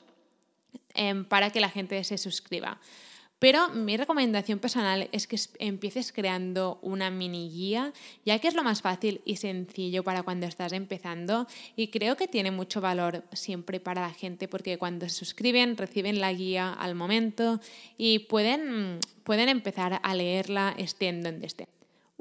em, 0.93 1.25
para 1.25 1.51
que 1.51 1.61
la 1.61 1.69
gente 1.69 2.03
se 2.03 2.17
suscriba. 2.17 2.79
Pero 3.39 3.69
mi 3.69 3.95
recomendación 3.95 4.59
personal 4.59 5.07
es 5.13 5.25
que 5.25 5.39
empieces 5.59 6.11
creando 6.11 6.77
una 6.81 7.09
mini 7.09 7.49
guía, 7.49 7.93
ya 8.25 8.37
que 8.39 8.49
es 8.49 8.53
lo 8.53 8.65
más 8.65 8.81
fácil 8.81 9.21
y 9.23 9.37
sencillo 9.37 10.03
para 10.03 10.23
cuando 10.23 10.45
estás 10.45 10.73
empezando 10.73 11.47
y 11.77 11.87
creo 11.87 12.17
que 12.17 12.27
tiene 12.27 12.51
mucho 12.51 12.81
valor 12.81 13.23
siempre 13.31 13.79
para 13.79 14.01
la 14.01 14.13
gente 14.13 14.49
porque 14.49 14.77
cuando 14.77 15.07
se 15.07 15.15
suscriben 15.15 15.77
reciben 15.77 16.19
la 16.19 16.33
guía 16.33 16.73
al 16.73 16.95
momento 16.95 17.61
y 17.97 18.19
pueden, 18.19 18.99
pueden 19.23 19.47
empezar 19.47 20.01
a 20.03 20.15
leerla 20.15 20.75
estén 20.77 21.23
donde 21.23 21.47
estén. 21.47 21.67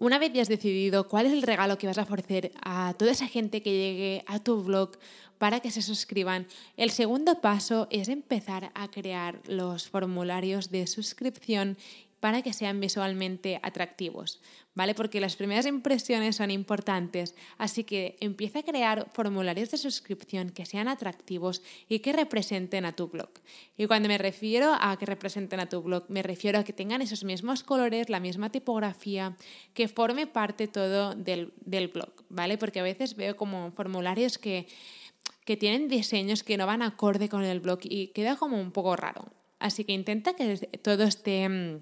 Una 0.00 0.20
vez 0.20 0.32
ya 0.32 0.42
has 0.42 0.48
decidido 0.48 1.08
cuál 1.08 1.26
es 1.26 1.32
el 1.32 1.42
regalo 1.42 1.76
que 1.76 1.88
vas 1.88 1.98
a 1.98 2.04
ofrecer 2.04 2.52
a 2.62 2.94
toda 2.96 3.10
esa 3.10 3.26
gente 3.26 3.62
que 3.62 3.72
llegue 3.72 4.24
a 4.28 4.38
tu 4.38 4.62
blog 4.62 4.92
para 5.38 5.58
que 5.58 5.72
se 5.72 5.82
suscriban, 5.82 6.46
el 6.76 6.90
segundo 6.90 7.40
paso 7.40 7.88
es 7.90 8.08
empezar 8.08 8.70
a 8.74 8.92
crear 8.92 9.40
los 9.48 9.88
formularios 9.88 10.70
de 10.70 10.86
suscripción 10.86 11.76
para 12.20 12.42
que 12.42 12.52
sean 12.52 12.80
visualmente 12.80 13.60
atractivos, 13.62 14.40
¿vale? 14.74 14.94
Porque 14.94 15.20
las 15.20 15.36
primeras 15.36 15.66
impresiones 15.66 16.36
son 16.36 16.50
importantes, 16.50 17.34
así 17.58 17.84
que 17.84 18.16
empieza 18.20 18.60
a 18.60 18.62
crear 18.62 19.08
formularios 19.12 19.70
de 19.70 19.78
suscripción 19.78 20.50
que 20.50 20.66
sean 20.66 20.88
atractivos 20.88 21.62
y 21.88 22.00
que 22.00 22.12
representen 22.12 22.84
a 22.84 22.92
tu 22.92 23.08
blog. 23.08 23.30
Y 23.76 23.86
cuando 23.86 24.08
me 24.08 24.18
refiero 24.18 24.74
a 24.78 24.96
que 24.98 25.06
representen 25.06 25.60
a 25.60 25.68
tu 25.68 25.82
blog, 25.82 26.04
me 26.08 26.22
refiero 26.22 26.58
a 26.58 26.64
que 26.64 26.72
tengan 26.72 27.02
esos 27.02 27.24
mismos 27.24 27.62
colores, 27.62 28.08
la 28.08 28.20
misma 28.20 28.50
tipografía, 28.50 29.36
que 29.74 29.88
forme 29.88 30.26
parte 30.26 30.68
todo 30.68 31.14
del, 31.14 31.52
del 31.64 31.88
blog, 31.88 32.12
¿vale? 32.28 32.58
Porque 32.58 32.80
a 32.80 32.84
veces 32.84 33.16
veo 33.16 33.36
como 33.36 33.70
formularios 33.72 34.38
que, 34.38 34.66
que 35.44 35.56
tienen 35.56 35.88
diseños 35.88 36.42
que 36.42 36.56
no 36.56 36.66
van 36.66 36.82
acorde 36.82 37.28
con 37.28 37.44
el 37.44 37.60
blog 37.60 37.80
y 37.82 38.08
queda 38.08 38.36
como 38.36 38.60
un 38.60 38.72
poco 38.72 38.96
raro. 38.96 39.32
Así 39.58 39.84
que 39.84 39.92
intenta 39.92 40.34
que 40.34 40.56
todo 40.82 41.04
esté 41.04 41.48
mm, 41.48 41.80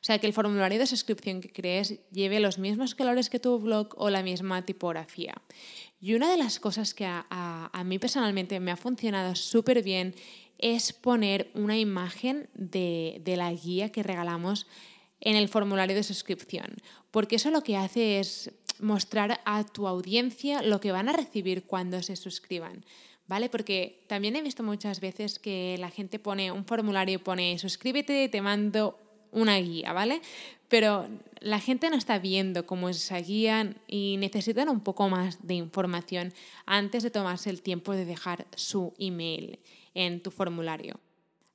o 0.00 0.04
sea, 0.04 0.18
que 0.18 0.26
el 0.26 0.32
formulario 0.32 0.78
de 0.78 0.86
suscripción 0.86 1.40
que 1.40 1.52
crees 1.52 2.00
lleve 2.10 2.40
los 2.40 2.58
mismos 2.58 2.94
colores 2.94 3.30
que 3.30 3.40
tu 3.40 3.58
blog 3.58 3.94
o 3.96 4.10
la 4.10 4.22
misma 4.22 4.64
tipografía. 4.64 5.34
Y 6.00 6.14
una 6.14 6.30
de 6.30 6.36
las 6.36 6.60
cosas 6.60 6.94
que 6.94 7.06
a, 7.06 7.82
mí 7.84 7.98
personalmente 7.98 8.60
me 8.60 8.70
ha 8.70 8.76
funcionado 8.76 9.34
súper 9.34 9.82
bien 9.82 10.14
es 10.58 10.92
poner 10.92 11.50
una 11.54 11.78
imagen 11.78 12.48
de, 12.54 13.20
de 13.24 13.36
la 13.36 13.52
guía 13.52 13.90
que 13.90 14.02
regalamos 14.02 14.66
en 15.20 15.36
el 15.36 15.48
formulario 15.48 15.96
de 15.96 16.02
suscripción, 16.02 16.76
porque 17.10 17.36
eso 17.36 17.50
lo 17.50 17.62
que 17.62 17.76
hace 17.76 18.20
es 18.20 18.52
mostrar 18.80 19.40
a 19.44 19.64
tu 19.64 19.86
audiencia 19.86 20.62
lo 20.62 20.80
que 20.80 20.92
van 20.92 21.08
a 21.08 21.12
recibir 21.12 21.64
cuando 21.64 22.02
se 22.02 22.16
suscriban. 22.16 22.84
¿Vale? 23.26 23.48
Porque 23.48 24.04
también 24.06 24.36
he 24.36 24.42
visto 24.42 24.62
muchas 24.62 25.00
veces 25.00 25.38
que 25.38 25.76
la 25.78 25.88
gente 25.88 26.18
pone 26.18 26.52
un 26.52 26.66
formulario 26.66 27.14
y 27.14 27.18
pone 27.18 27.58
suscríbete, 27.58 28.28
te 28.28 28.42
mando 28.42 28.98
una 29.34 29.56
guía, 29.58 29.92
¿vale? 29.92 30.22
Pero 30.68 31.06
la 31.40 31.60
gente 31.60 31.90
no 31.90 31.96
está 31.96 32.18
viendo 32.18 32.64
cómo 32.64 32.88
es 32.88 32.96
esa 32.96 33.18
guía 33.18 33.74
y 33.86 34.16
necesitan 34.16 34.68
un 34.70 34.80
poco 34.80 35.08
más 35.08 35.46
de 35.46 35.54
información 35.54 36.32
antes 36.64 37.02
de 37.02 37.10
tomarse 37.10 37.50
el 37.50 37.60
tiempo 37.60 37.92
de 37.92 38.06
dejar 38.06 38.46
su 38.56 38.94
email 38.98 39.58
en 39.94 40.22
tu 40.22 40.30
formulario. 40.30 40.98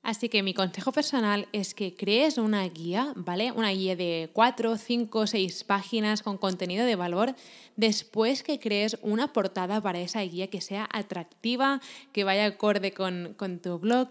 Así 0.01 0.29
que 0.29 0.43
mi 0.43 0.53
consejo 0.53 0.93
personal 0.93 1.49
es 1.51 1.73
que 1.73 1.93
crees 1.93 2.37
una 2.37 2.63
guía, 2.69 3.11
¿vale? 3.17 3.51
Una 3.51 3.69
guía 3.71 3.97
de 3.97 4.29
cuatro, 4.31 4.77
cinco, 4.77 5.27
seis 5.27 5.65
páginas 5.65 6.23
con 6.23 6.37
contenido 6.37 6.85
de 6.85 6.95
valor. 6.95 7.35
Después 7.75 8.41
que 8.41 8.59
crees 8.59 8.97
una 9.01 9.33
portada 9.33 9.81
para 9.81 9.99
esa 9.99 10.21
guía 10.21 10.47
que 10.47 10.61
sea 10.61 10.87
atractiva, 10.93 11.81
que 12.13 12.23
vaya 12.23 12.45
acorde 12.45 12.93
con, 12.93 13.33
con 13.35 13.59
tu 13.59 13.77
blog. 13.77 14.09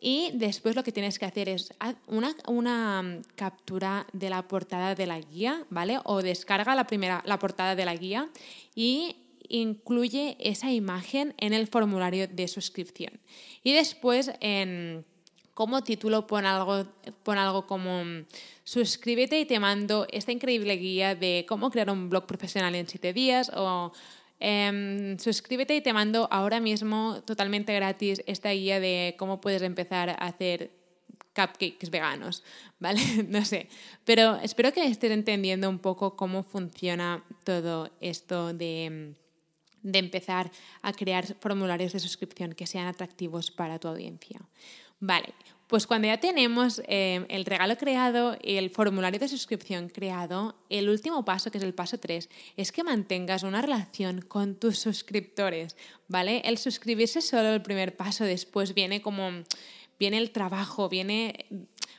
Y 0.00 0.30
después 0.34 0.74
lo 0.74 0.82
que 0.82 0.92
tienes 0.92 1.20
que 1.20 1.26
hacer 1.26 1.48
es 1.48 1.72
una, 2.08 2.34
una 2.48 3.02
mm, 3.02 3.22
captura 3.36 4.06
de 4.12 4.30
la 4.30 4.46
portada 4.48 4.96
de 4.96 5.06
la 5.06 5.20
guía, 5.20 5.64
¿vale? 5.70 5.98
O 6.04 6.20
descarga 6.20 6.74
la 6.74 6.88
primera, 6.88 7.22
la 7.24 7.38
portada 7.38 7.76
de 7.76 7.84
la 7.84 7.94
guía 7.94 8.28
y 8.74 9.16
incluye 9.48 10.36
esa 10.40 10.70
imagen 10.72 11.34
en 11.38 11.52
el 11.52 11.68
formulario 11.68 12.26
de 12.26 12.48
suscripción. 12.48 13.20
Y 13.62 13.72
después 13.72 14.32
en 14.40 15.06
como 15.58 15.82
título 15.82 16.24
pon 16.30 16.46
algo, 16.46 16.86
pon 17.26 17.34
algo 17.34 17.66
como 17.66 18.06
suscríbete 18.62 19.40
y 19.40 19.44
te 19.44 19.58
mando 19.58 20.06
esta 20.12 20.30
increíble 20.30 20.76
guía 20.76 21.16
de 21.16 21.46
cómo 21.48 21.72
crear 21.72 21.90
un 21.90 22.08
blog 22.08 22.26
profesional 22.26 22.76
en 22.76 22.86
7 22.86 23.12
días 23.12 23.50
o 23.52 23.90
em, 24.38 25.18
suscríbete 25.18 25.74
y 25.74 25.80
te 25.80 25.92
mando 25.92 26.28
ahora 26.30 26.60
mismo 26.60 27.24
totalmente 27.26 27.74
gratis 27.74 28.22
esta 28.28 28.52
guía 28.52 28.78
de 28.78 29.16
cómo 29.18 29.40
puedes 29.40 29.62
empezar 29.62 30.10
a 30.10 30.30
hacer 30.30 30.70
cupcakes 31.34 31.90
veganos, 31.90 32.44
¿vale? 32.78 33.02
no 33.26 33.44
sé, 33.44 33.68
pero 34.04 34.36
espero 34.36 34.72
que 34.72 34.86
estés 34.86 35.10
entendiendo 35.10 35.68
un 35.68 35.80
poco 35.80 36.14
cómo 36.14 36.44
funciona 36.44 37.24
todo 37.42 37.90
esto 38.00 38.54
de, 38.54 39.16
de 39.82 39.98
empezar 39.98 40.52
a 40.82 40.92
crear 40.92 41.26
formularios 41.40 41.94
de 41.94 41.98
suscripción 41.98 42.52
que 42.52 42.68
sean 42.68 42.86
atractivos 42.86 43.50
para 43.50 43.80
tu 43.80 43.88
audiencia. 43.88 44.38
Vale, 45.00 45.34
pues 45.68 45.86
cuando 45.86 46.08
ya 46.08 46.18
tenemos 46.18 46.80
eh, 46.88 47.26
el 47.28 47.44
regalo 47.44 47.76
creado 47.76 48.38
y 48.42 48.56
el 48.56 48.70
formulario 48.70 49.20
de 49.20 49.28
suscripción 49.28 49.90
creado, 49.90 50.56
el 50.70 50.88
último 50.88 51.24
paso, 51.26 51.50
que 51.50 51.58
es 51.58 51.64
el 51.64 51.74
paso 51.74 51.98
3, 51.98 52.28
es 52.56 52.72
que 52.72 52.82
mantengas 52.82 53.42
una 53.42 53.60
relación 53.60 54.22
con 54.22 54.54
tus 54.54 54.78
suscriptores, 54.78 55.76
¿vale? 56.08 56.40
El 56.44 56.56
suscribirse 56.56 57.18
es 57.18 57.28
solo 57.28 57.52
el 57.52 57.62
primer 57.62 57.96
paso, 57.96 58.24
después 58.24 58.72
viene 58.72 59.02
como 59.02 59.30
viene 59.98 60.18
el 60.18 60.30
trabajo, 60.30 60.88
viene 60.88 61.46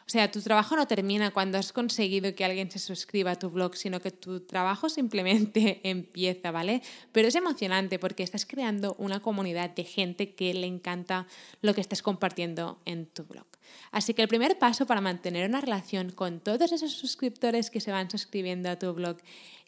o 0.10 0.12
sea, 0.12 0.32
tu 0.32 0.42
trabajo 0.42 0.76
no 0.76 0.88
termina 0.88 1.30
cuando 1.30 1.60
has 1.60 1.72
conseguido 1.72 2.34
que 2.34 2.44
alguien 2.44 2.72
se 2.72 2.80
suscriba 2.80 3.30
a 3.30 3.36
tu 3.36 3.52
blog, 3.52 3.76
sino 3.76 4.02
que 4.02 4.10
tu 4.10 4.40
trabajo 4.40 4.90
simplemente 4.90 5.82
empieza, 5.88 6.50
¿vale? 6.50 6.82
Pero 7.12 7.28
es 7.28 7.36
emocionante 7.36 8.00
porque 8.00 8.24
estás 8.24 8.48
creando 8.48 8.96
una 8.98 9.20
comunidad 9.20 9.70
de 9.70 9.84
gente 9.84 10.34
que 10.34 10.52
le 10.56 10.66
encanta 10.66 11.28
lo 11.62 11.76
que 11.76 11.82
estás 11.82 12.02
compartiendo 12.02 12.80
en 12.86 13.06
tu 13.06 13.24
blog. 13.26 13.46
Así 13.92 14.16
que 14.16 14.24
el 14.24 14.28
primer 14.28 14.58
paso 14.58 14.88
para 14.88 15.00
mantener 15.00 15.48
una 15.48 15.62
relación 15.62 16.10
con 16.10 16.40
todos 16.40 16.72
esos 16.72 16.92
suscriptores 16.92 17.70
que 17.70 17.80
se 17.80 17.92
van 17.92 18.10
suscribiendo 18.10 18.72
a 18.72 18.80
tu 18.80 18.92
blog 18.96 19.18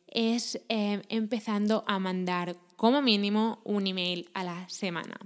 es 0.07 0.59
eh, 0.69 1.03
empezando 1.09 1.83
a 1.85 1.99
mandar 1.99 2.55
como 2.77 3.03
mínimo 3.03 3.61
un 3.63 3.85
email 3.85 4.27
a 4.33 4.43
la 4.43 4.67
semana. 4.69 5.19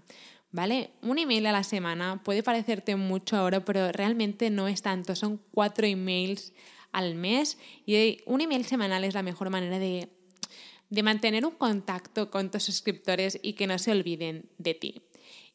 ¿Vale? 0.55 0.91
Un 1.01 1.19
email 1.19 1.45
a 1.47 1.51
la 1.51 1.63
semana 1.63 2.21
puede 2.23 2.41
parecerte 2.41 2.95
mucho 2.95 3.35
ahora, 3.35 3.65
pero 3.65 3.91
realmente 3.91 4.49
no 4.49 4.69
es 4.69 4.81
tanto. 4.81 5.13
Son 5.13 5.37
cuatro 5.51 5.85
emails 5.85 6.53
al 6.93 7.15
mes 7.15 7.57
y 7.85 8.19
un 8.25 8.39
email 8.39 8.63
semanal 8.63 9.03
es 9.03 9.13
la 9.13 9.21
mejor 9.21 9.49
manera 9.49 9.79
de, 9.79 10.07
de 10.89 11.03
mantener 11.03 11.45
un 11.45 11.55
contacto 11.55 12.31
con 12.31 12.49
tus 12.51 12.63
suscriptores 12.63 13.37
y 13.43 13.53
que 13.53 13.67
no 13.67 13.77
se 13.77 13.91
olviden 13.91 14.49
de 14.57 14.73
ti. 14.73 15.01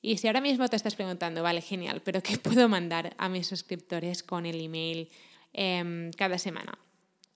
Y 0.03 0.19
si 0.19 0.27
ahora 0.27 0.43
mismo 0.43 0.69
te 0.69 0.77
estás 0.77 0.95
preguntando, 0.95 1.43
vale, 1.43 1.63
genial, 1.63 2.03
pero 2.05 2.23
¿qué 2.23 2.37
puedo 2.43 2.69
mandar 2.69 3.15
a 3.17 3.31
mis 3.31 3.47
suscriptores 3.47 4.23
con 4.23 4.45
el 4.45 4.61
email 4.61 5.09
em, 5.55 6.11
cada 6.13 6.37
semana? 6.37 6.79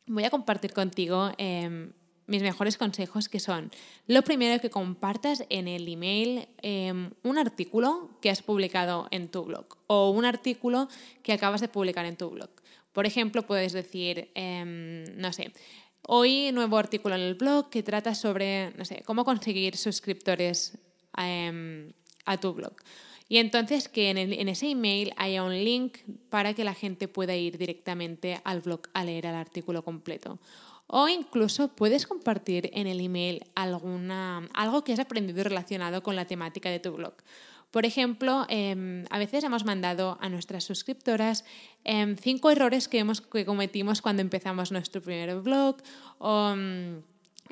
Voy 0.06 0.24
a 0.24 0.30
compartir 0.30 0.74
contigo 0.74 1.32
em, 1.38 1.94
mis 2.26 2.42
mejores 2.42 2.78
consejos 2.78 3.28
que 3.28 3.40
son, 3.40 3.70
lo 4.06 4.22
primero 4.22 4.60
que 4.60 4.70
compartas 4.70 5.44
en 5.50 5.68
el 5.68 5.86
email 5.88 6.48
em, 6.62 7.10
un 7.22 7.38
artículo 7.38 8.10
que 8.20 8.30
has 8.30 8.42
publicado 8.42 9.08
en 9.10 9.28
tu 9.28 9.44
blog 9.44 9.66
o 9.86 10.10
un 10.10 10.24
artículo 10.24 10.88
que 11.22 11.32
acabas 11.32 11.60
de 11.60 11.68
publicar 11.68 12.06
en 12.06 12.16
tu 12.16 12.30
blog. 12.30 12.50
Por 12.92 13.06
ejemplo, 13.06 13.42
puedes 13.42 13.72
decir, 13.72 14.30
em, 14.34 15.04
no 15.16 15.32
sé, 15.32 15.52
hoy 16.02 16.52
nuevo 16.52 16.78
artículo 16.78 17.14
en 17.14 17.22
el 17.22 17.34
blog 17.34 17.68
que 17.68 17.82
trata 17.82 18.14
sobre, 18.14 18.72
no 18.76 18.84
sé, 18.84 19.02
cómo 19.04 19.24
conseguir 19.24 19.76
suscriptores 19.76 20.78
em, 21.18 21.92
a 22.24 22.38
tu 22.38 22.54
blog. 22.54 22.74
Y 23.28 23.38
entonces 23.38 23.88
que 23.88 24.10
en, 24.10 24.18
en, 24.18 24.48
ese 24.48 24.68
email 24.68 25.12
haya 25.16 25.42
un 25.42 25.52
link 25.64 25.98
para 26.28 26.52
que 26.54 26.62
la 26.62 26.74
gente 26.74 27.08
pueda 27.08 27.34
ir 27.34 27.56
directamente 27.56 28.40
al 28.44 28.60
blog 28.60 28.82
a 28.92 29.04
leer 29.04 29.26
el 29.26 29.34
artículo 29.34 29.82
completo. 29.82 30.38
O 30.86 31.08
incluso 31.08 31.68
puedes 31.68 32.06
compartir 32.06 32.70
en 32.74 32.86
el 32.86 33.00
email 33.00 33.44
alguna, 33.54 34.48
algo 34.52 34.84
que 34.84 34.92
has 34.92 35.00
aprendido 35.00 35.42
relacionado 35.42 36.02
con 36.02 36.14
la 36.14 36.26
temática 36.26 36.70
de 36.70 36.80
tu 36.80 36.92
blog. 36.92 37.14
Por 37.70 37.86
ejemplo, 37.86 38.46
em, 38.48 39.04
a 39.10 39.18
veces 39.18 39.42
hemos 39.42 39.64
mandado 39.64 40.16
a 40.20 40.28
nuestras 40.28 40.62
suscriptoras 40.62 41.44
em, 41.82 42.16
cinco 42.16 42.50
errores 42.50 42.86
que, 42.86 43.00
hemos, 43.00 43.20
que 43.20 43.44
cometimos 43.44 44.00
cuando 44.00 44.22
empezamos 44.22 44.70
nuestro 44.70 45.02
primer 45.02 45.40
blog 45.40 45.82
o 46.18 46.54
mm, 46.54 47.02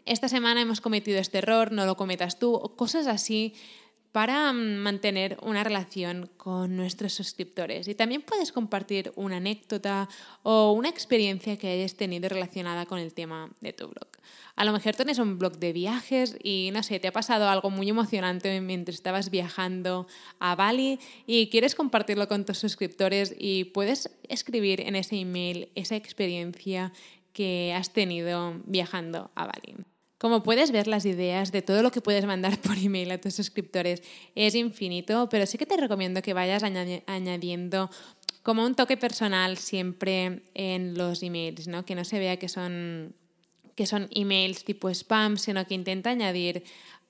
esta 0.05 0.29
semana 0.29 0.61
hemos 0.61 0.81
cometido 0.81 1.19
este 1.19 1.39
error, 1.39 1.73
no 1.73 1.87
lo 1.87 1.97
cometas 1.97 2.39
tú, 2.39 2.55
o 2.55 2.77
cosas 2.77 3.07
así 3.07 3.55
para 4.13 4.53
mm, 4.53 4.77
mantener 4.77 5.39
una 5.43 5.65
relación 5.65 6.31
con 6.37 6.77
nuestros 6.77 7.15
suscriptores. 7.15 7.89
Y 7.89 7.95
también 7.95 8.23
puedes 8.23 8.53
compartir 8.53 9.13
una 9.17 9.39
anécdota 9.39 10.09
o 10.43 10.73
una 10.73 10.91
experiencia 10.91 11.57
que 11.57 11.69
hayas 11.69 11.95
tenido 11.95 12.29
relacionada 12.29 12.87
con 12.87 12.99
el 12.99 13.15
tema 13.15 13.51
de 13.61 13.73
tu 13.73 13.89
blog. 13.89 14.09
A 14.55 14.65
lo 14.65 14.73
mejor 14.73 14.95
tienes 14.95 15.19
un 15.19 15.39
blog 15.39 15.57
de 15.57 15.73
viajes 15.73 16.37
y 16.43 16.71
no 16.73 16.83
sé, 16.83 17.01
te 17.01 17.09
ha 17.09 17.13
pasado 17.13 17.49
algo 17.49 17.71
muy 17.71 17.89
emocionante 17.89 18.61
mientras 18.61 18.97
estabas 18.97 19.31
viajando 19.31 20.07
a 20.39 20.55
Bali 20.55 21.01
y 21.27 21.49
quieres 21.49 21.75
compartirlo 21.75 22.29
con 22.29 22.45
tus 22.45 22.59
suscriptores 22.59 23.35
y 23.39 23.65
puedes 23.65 24.11
escribir 24.29 24.83
en 24.83 24.95
ese 24.95 25.17
email 25.17 25.71
esa 25.75 25.97
experiencia 25.97 26.93
que 27.33 27.73
has 27.75 27.95
tenido 27.95 28.61
viajando 28.67 29.31
a 29.35 29.47
Bali. 29.47 29.92
Como 30.23 30.45
puedes 30.45 30.71
ver, 30.71 30.87
las 30.87 31.05
ideas 31.05 31.51
de 31.51 31.63
todo 31.63 31.83
lo 31.83 31.91
que 31.91 32.01
puedes 32.01 32.27
mandar 32.27 32.57
por 32.61 32.79
email 32.79 33.11
a 33.11 33.19
tus 33.19 33.35
suscriptores 33.35 34.05
es 34.37 34.55
infinito, 34.55 35.29
pero 35.29 35.47
sí 35.47 35.59
que 35.59 35.67
te 35.67 35.77
recomiendo 35.77 36.23
que 36.23 36.33
vayas 36.33 36.63
añadiendo 36.63 37.91
como 38.45 38.65
un 38.65 38.77
toque 38.77 38.97
personal 38.97 39.59
siempre 39.59 40.45
en 40.55 40.97
los 40.97 41.25
emails, 41.25 41.67
¿no? 41.67 41.85
que 41.85 41.97
no 41.97 42.05
se 42.05 42.21
vea 42.21 42.37
que 42.37 42.49
son, 42.49 43.17
que 43.75 43.85
son 43.85 44.07
emails 44.13 44.65
tipo 44.65 44.89
spam, 44.91 45.39
sino 45.39 45.67
que 45.67 45.75
intenta 45.75 46.11
añadir 46.11 46.63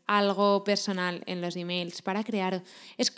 algo 0.07 0.65
personal 0.65 1.23
en 1.27 1.43
los 1.43 1.57
emails 1.57 2.01
para 2.01 2.25
crear. 2.25 2.63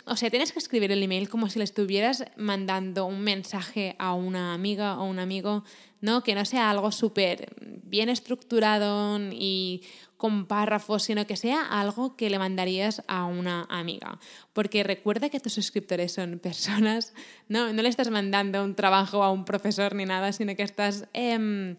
O 0.05 0.17
sea, 0.17 0.29
tienes 0.29 0.51
que 0.51 0.59
escribir 0.59 0.91
el 0.91 1.03
email 1.03 1.29
como 1.29 1.49
si 1.49 1.57
le 1.59 1.63
estuvieras 1.63 2.25
mandando 2.35 3.05
un 3.05 3.21
mensaje 3.21 3.95
a 3.97 4.13
una 4.13 4.53
amiga 4.53 4.99
o 4.99 5.05
un 5.05 5.19
amigo 5.19 5.63
¿no? 6.05 6.21
Que 6.21 6.35
no 6.35 6.45
sea 6.45 6.69
algo 6.69 6.91
súper 6.91 7.53
bien 7.83 8.09
estructurado 8.09 9.19
y 9.31 9.81
con 10.17 10.45
párrafos, 10.45 11.03
sino 11.03 11.25
que 11.25 11.35
sea 11.35 11.65
algo 11.65 12.15
que 12.15 12.29
le 12.29 12.37
mandarías 12.37 13.03
a 13.07 13.25
una 13.25 13.65
amiga. 13.69 14.19
Porque 14.53 14.83
recuerda 14.83 15.29
que 15.29 15.39
tus 15.39 15.53
suscriptores 15.53 16.13
son 16.13 16.39
personas, 16.47 17.13
no, 17.49 17.73
no 17.73 17.81
le 17.81 17.89
estás 17.89 18.09
mandando 18.11 18.63
un 18.63 18.75
trabajo 18.75 19.23
a 19.23 19.31
un 19.31 19.45
profesor 19.45 19.95
ni 19.95 20.05
nada, 20.05 20.31
sino 20.31 20.55
que 20.55 20.63
estás 20.63 21.07
em, 21.13 21.75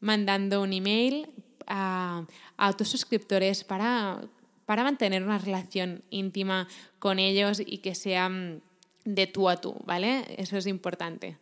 mandando 0.00 0.60
un 0.60 0.74
email 0.74 1.30
a, 1.66 2.26
a 2.58 2.72
tus 2.74 2.88
suscriptores 2.88 3.64
para, 3.64 4.20
para 4.66 4.84
mantener 4.84 5.22
una 5.22 5.38
relación 5.38 6.02
íntima 6.10 6.68
con 6.98 7.18
ellos 7.18 7.62
y 7.64 7.78
que 7.78 7.94
sea 7.94 8.30
de 9.04 9.26
tú 9.26 9.48
a 9.48 9.56
tú, 9.56 9.76
¿vale? 9.86 10.24
Eso 10.36 10.58
es 10.58 10.66
importante. 10.66 11.38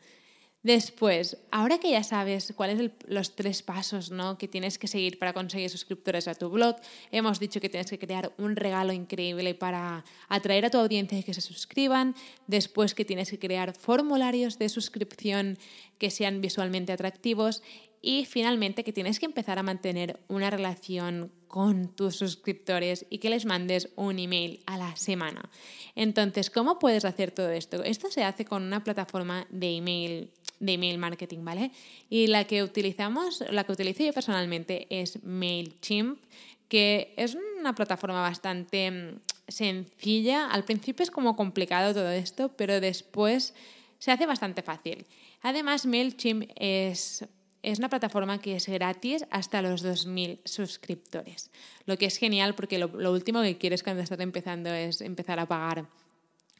Después, 0.62 1.38
ahora 1.50 1.78
que 1.78 1.90
ya 1.90 2.02
sabes 2.04 2.52
cuáles 2.54 2.76
son 2.76 2.92
los 3.06 3.34
tres 3.34 3.62
pasos 3.62 4.10
¿no? 4.10 4.36
que 4.36 4.46
tienes 4.46 4.78
que 4.78 4.88
seguir 4.88 5.18
para 5.18 5.32
conseguir 5.32 5.70
suscriptores 5.70 6.28
a 6.28 6.34
tu 6.34 6.50
blog, 6.50 6.76
hemos 7.10 7.40
dicho 7.40 7.62
que 7.62 7.70
tienes 7.70 7.88
que 7.88 7.98
crear 7.98 8.34
un 8.36 8.56
regalo 8.56 8.92
increíble 8.92 9.54
para 9.54 10.04
atraer 10.28 10.66
a 10.66 10.70
tu 10.70 10.76
audiencia 10.76 11.18
y 11.18 11.22
que 11.22 11.32
se 11.32 11.40
suscriban. 11.40 12.14
Después 12.46 12.94
que 12.94 13.06
tienes 13.06 13.30
que 13.30 13.38
crear 13.38 13.74
formularios 13.74 14.58
de 14.58 14.68
suscripción 14.68 15.56
que 15.98 16.10
sean 16.10 16.42
visualmente 16.42 16.92
atractivos. 16.92 17.62
Y 18.02 18.24
finalmente 18.24 18.84
que 18.84 18.92
tienes 18.92 19.18
que 19.18 19.26
empezar 19.26 19.58
a 19.58 19.62
mantener 19.62 20.20
una 20.28 20.50
relación 20.50 21.30
con 21.48 21.88
tus 21.88 22.16
suscriptores 22.16 23.04
y 23.10 23.18
que 23.18 23.28
les 23.28 23.44
mandes 23.44 23.90
un 23.96 24.18
email 24.18 24.60
a 24.66 24.78
la 24.78 24.96
semana. 24.96 25.50
Entonces, 25.94 26.48
¿cómo 26.48 26.78
puedes 26.78 27.04
hacer 27.04 27.30
todo 27.32 27.50
esto? 27.50 27.82
Esto 27.82 28.10
se 28.10 28.24
hace 28.24 28.44
con 28.44 28.62
una 28.62 28.84
plataforma 28.84 29.46
de 29.50 29.76
email 29.76 30.30
de 30.60 30.74
email 30.74 30.98
marketing, 30.98 31.42
¿vale? 31.42 31.72
Y 32.08 32.26
la 32.26 32.44
que 32.44 32.62
utilizamos, 32.62 33.42
la 33.50 33.64
que 33.64 33.72
utilizo 33.72 34.04
yo 34.04 34.12
personalmente 34.12 34.86
es 34.90 35.22
MailChimp, 35.24 36.22
que 36.68 37.14
es 37.16 37.36
una 37.58 37.74
plataforma 37.74 38.20
bastante 38.20 38.90
mm, 38.90 39.20
sencilla. 39.48 40.46
Al 40.46 40.64
principio 40.64 41.02
es 41.02 41.10
como 41.10 41.34
complicado 41.34 41.92
todo 41.94 42.10
esto, 42.10 42.50
pero 42.56 42.80
después 42.80 43.54
Se 43.98 44.10
hace 44.10 44.24
bastante 44.24 44.62
fácil. 44.62 45.04
Además, 45.42 45.84
MailChimp 45.84 46.50
es, 46.56 47.26
es 47.62 47.78
una 47.78 47.88
plataforma 47.88 48.40
que 48.40 48.56
es 48.56 48.68
gratis 48.68 49.24
hasta 49.30 49.62
los 49.62 49.84
2.000 49.84 50.40
suscriptores, 50.44 51.50
lo 51.86 51.96
que 51.96 52.06
es 52.06 52.16
genial 52.16 52.54
porque 52.54 52.78
lo, 52.78 53.12
último 53.12 53.42
que 53.42 53.58
quieres 53.58 53.82
cuando 53.82 54.02
estás 54.02 54.20
empezando 54.20 54.70
es 54.72 55.00
empezar 55.00 55.38
a 55.38 55.46
pagar 55.46 55.86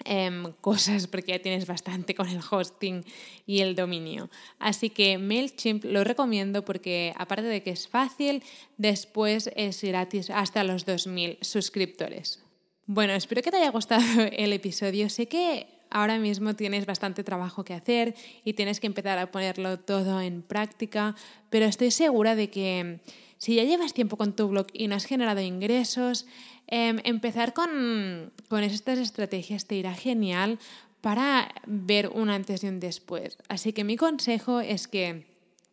Em, 0.04 0.52
cosas 0.60 1.06
porque 1.06 1.32
ya 1.32 1.42
tienes 1.42 1.66
bastante 1.66 2.14
con 2.14 2.28
el 2.28 2.40
hosting 2.50 3.04
y 3.46 3.60
el 3.60 3.74
dominio. 3.74 4.30
Así 4.58 4.90
que 4.90 5.18
MailChimp 5.18 5.84
lo 5.84 6.04
recomiendo 6.04 6.64
porque 6.64 7.12
aparte 7.16 7.46
de 7.46 7.62
que 7.62 7.70
es 7.70 7.86
fácil, 7.86 8.42
después 8.78 9.50
es 9.56 9.82
gratis 9.82 10.30
hasta 10.30 10.64
los 10.64 10.86
2.000 10.86 11.38
suscriptores. 11.42 12.42
Bueno, 12.86 13.12
espero 13.12 13.42
que 13.42 13.50
te 13.50 13.58
haya 13.58 13.70
gustado 13.70 14.02
el 14.32 14.52
episodio. 14.52 15.10
Sé 15.10 15.26
que 15.26 15.66
ahora 15.90 16.18
mismo 16.18 16.54
tienes 16.54 16.86
bastante 16.86 17.24
trabajo 17.24 17.64
que 17.64 17.74
hacer 17.74 18.14
y 18.44 18.54
tienes 18.54 18.80
que 18.80 18.86
empezar 18.86 19.18
a 19.18 19.30
ponerlo 19.30 19.78
todo 19.78 20.20
en 20.20 20.42
práctica, 20.42 21.14
pero 21.50 21.66
estoy 21.66 21.90
segura 21.90 22.34
de 22.34 22.50
que 22.50 23.00
si 23.38 23.54
ya 23.54 23.64
llevas 23.64 23.94
tiempo 23.94 24.16
con 24.16 24.34
tu 24.34 24.48
blog 24.48 24.66
y 24.72 24.88
no 24.88 24.96
has 24.96 25.04
generado 25.04 25.40
ingresos, 25.40 26.26
em, 26.66 26.98
empezar 27.04 27.52
con, 27.54 28.32
con 28.48 28.62
estas 28.62 28.98
estrategias 28.98 29.66
te 29.66 29.76
irá 29.76 29.94
genial 29.94 30.58
para 31.00 31.54
ver 31.66 32.08
un 32.08 32.28
antes 32.30 32.62
y 32.62 32.68
un 32.68 32.80
después. 32.80 33.38
Así 33.48 33.72
que 33.72 33.84
mi 33.84 33.96
consejo 33.96 34.60
es 34.60 34.88
que 34.88 35.29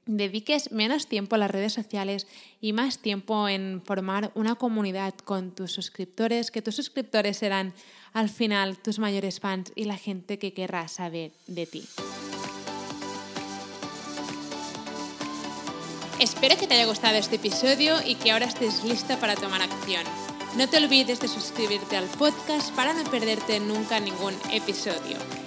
dediques 0.07 0.71
menos 0.71 1.07
tiempo 1.07 1.35
a 1.35 1.37
las 1.37 1.51
redes 1.51 1.73
sociales 1.73 2.27
y 2.61 2.73
más 2.73 2.99
tiempo 2.99 3.47
en 3.47 3.81
formar 3.85 4.31
una 4.35 4.55
comunidad 4.55 5.13
con 5.13 5.51
tus 5.51 5.71
suscriptores, 5.71 6.49
que 6.51 6.61
tus 6.61 6.75
suscriptores 6.75 7.37
serán 7.37 7.73
al 8.13 8.29
final 8.29 8.77
tus 8.77 8.99
mayores 8.99 9.39
fans 9.39 9.71
y 9.75 9.83
la 9.85 9.97
gente 9.97 10.39
que 10.39 10.53
querrá 10.53 10.87
saber 10.87 11.31
de 11.47 11.65
ti. 11.65 11.83
Espero 16.19 16.57
que 16.57 16.65
te 16.65 16.73
haya 16.73 16.87
gustado 16.87 17.15
este 17.15 17.35
episodio 17.35 17.95
y 18.03 18.15
que 18.15 18.31
ahora 18.31 18.47
estés 18.47 18.83
lista 18.83 19.19
para 19.19 19.35
tomar 19.35 19.61
acción. 19.61 20.03
No 20.57 20.67
te 20.67 20.77
olvides 20.77 21.19
de 21.19 21.27
suscribirte 21.27 21.95
al 21.95 22.05
podcast 22.05 22.73
para 22.73 22.93
no 22.93 23.03
perderte 23.11 23.59
nunca 23.59 23.99
ningún 23.99 24.33
episodio. 24.51 25.46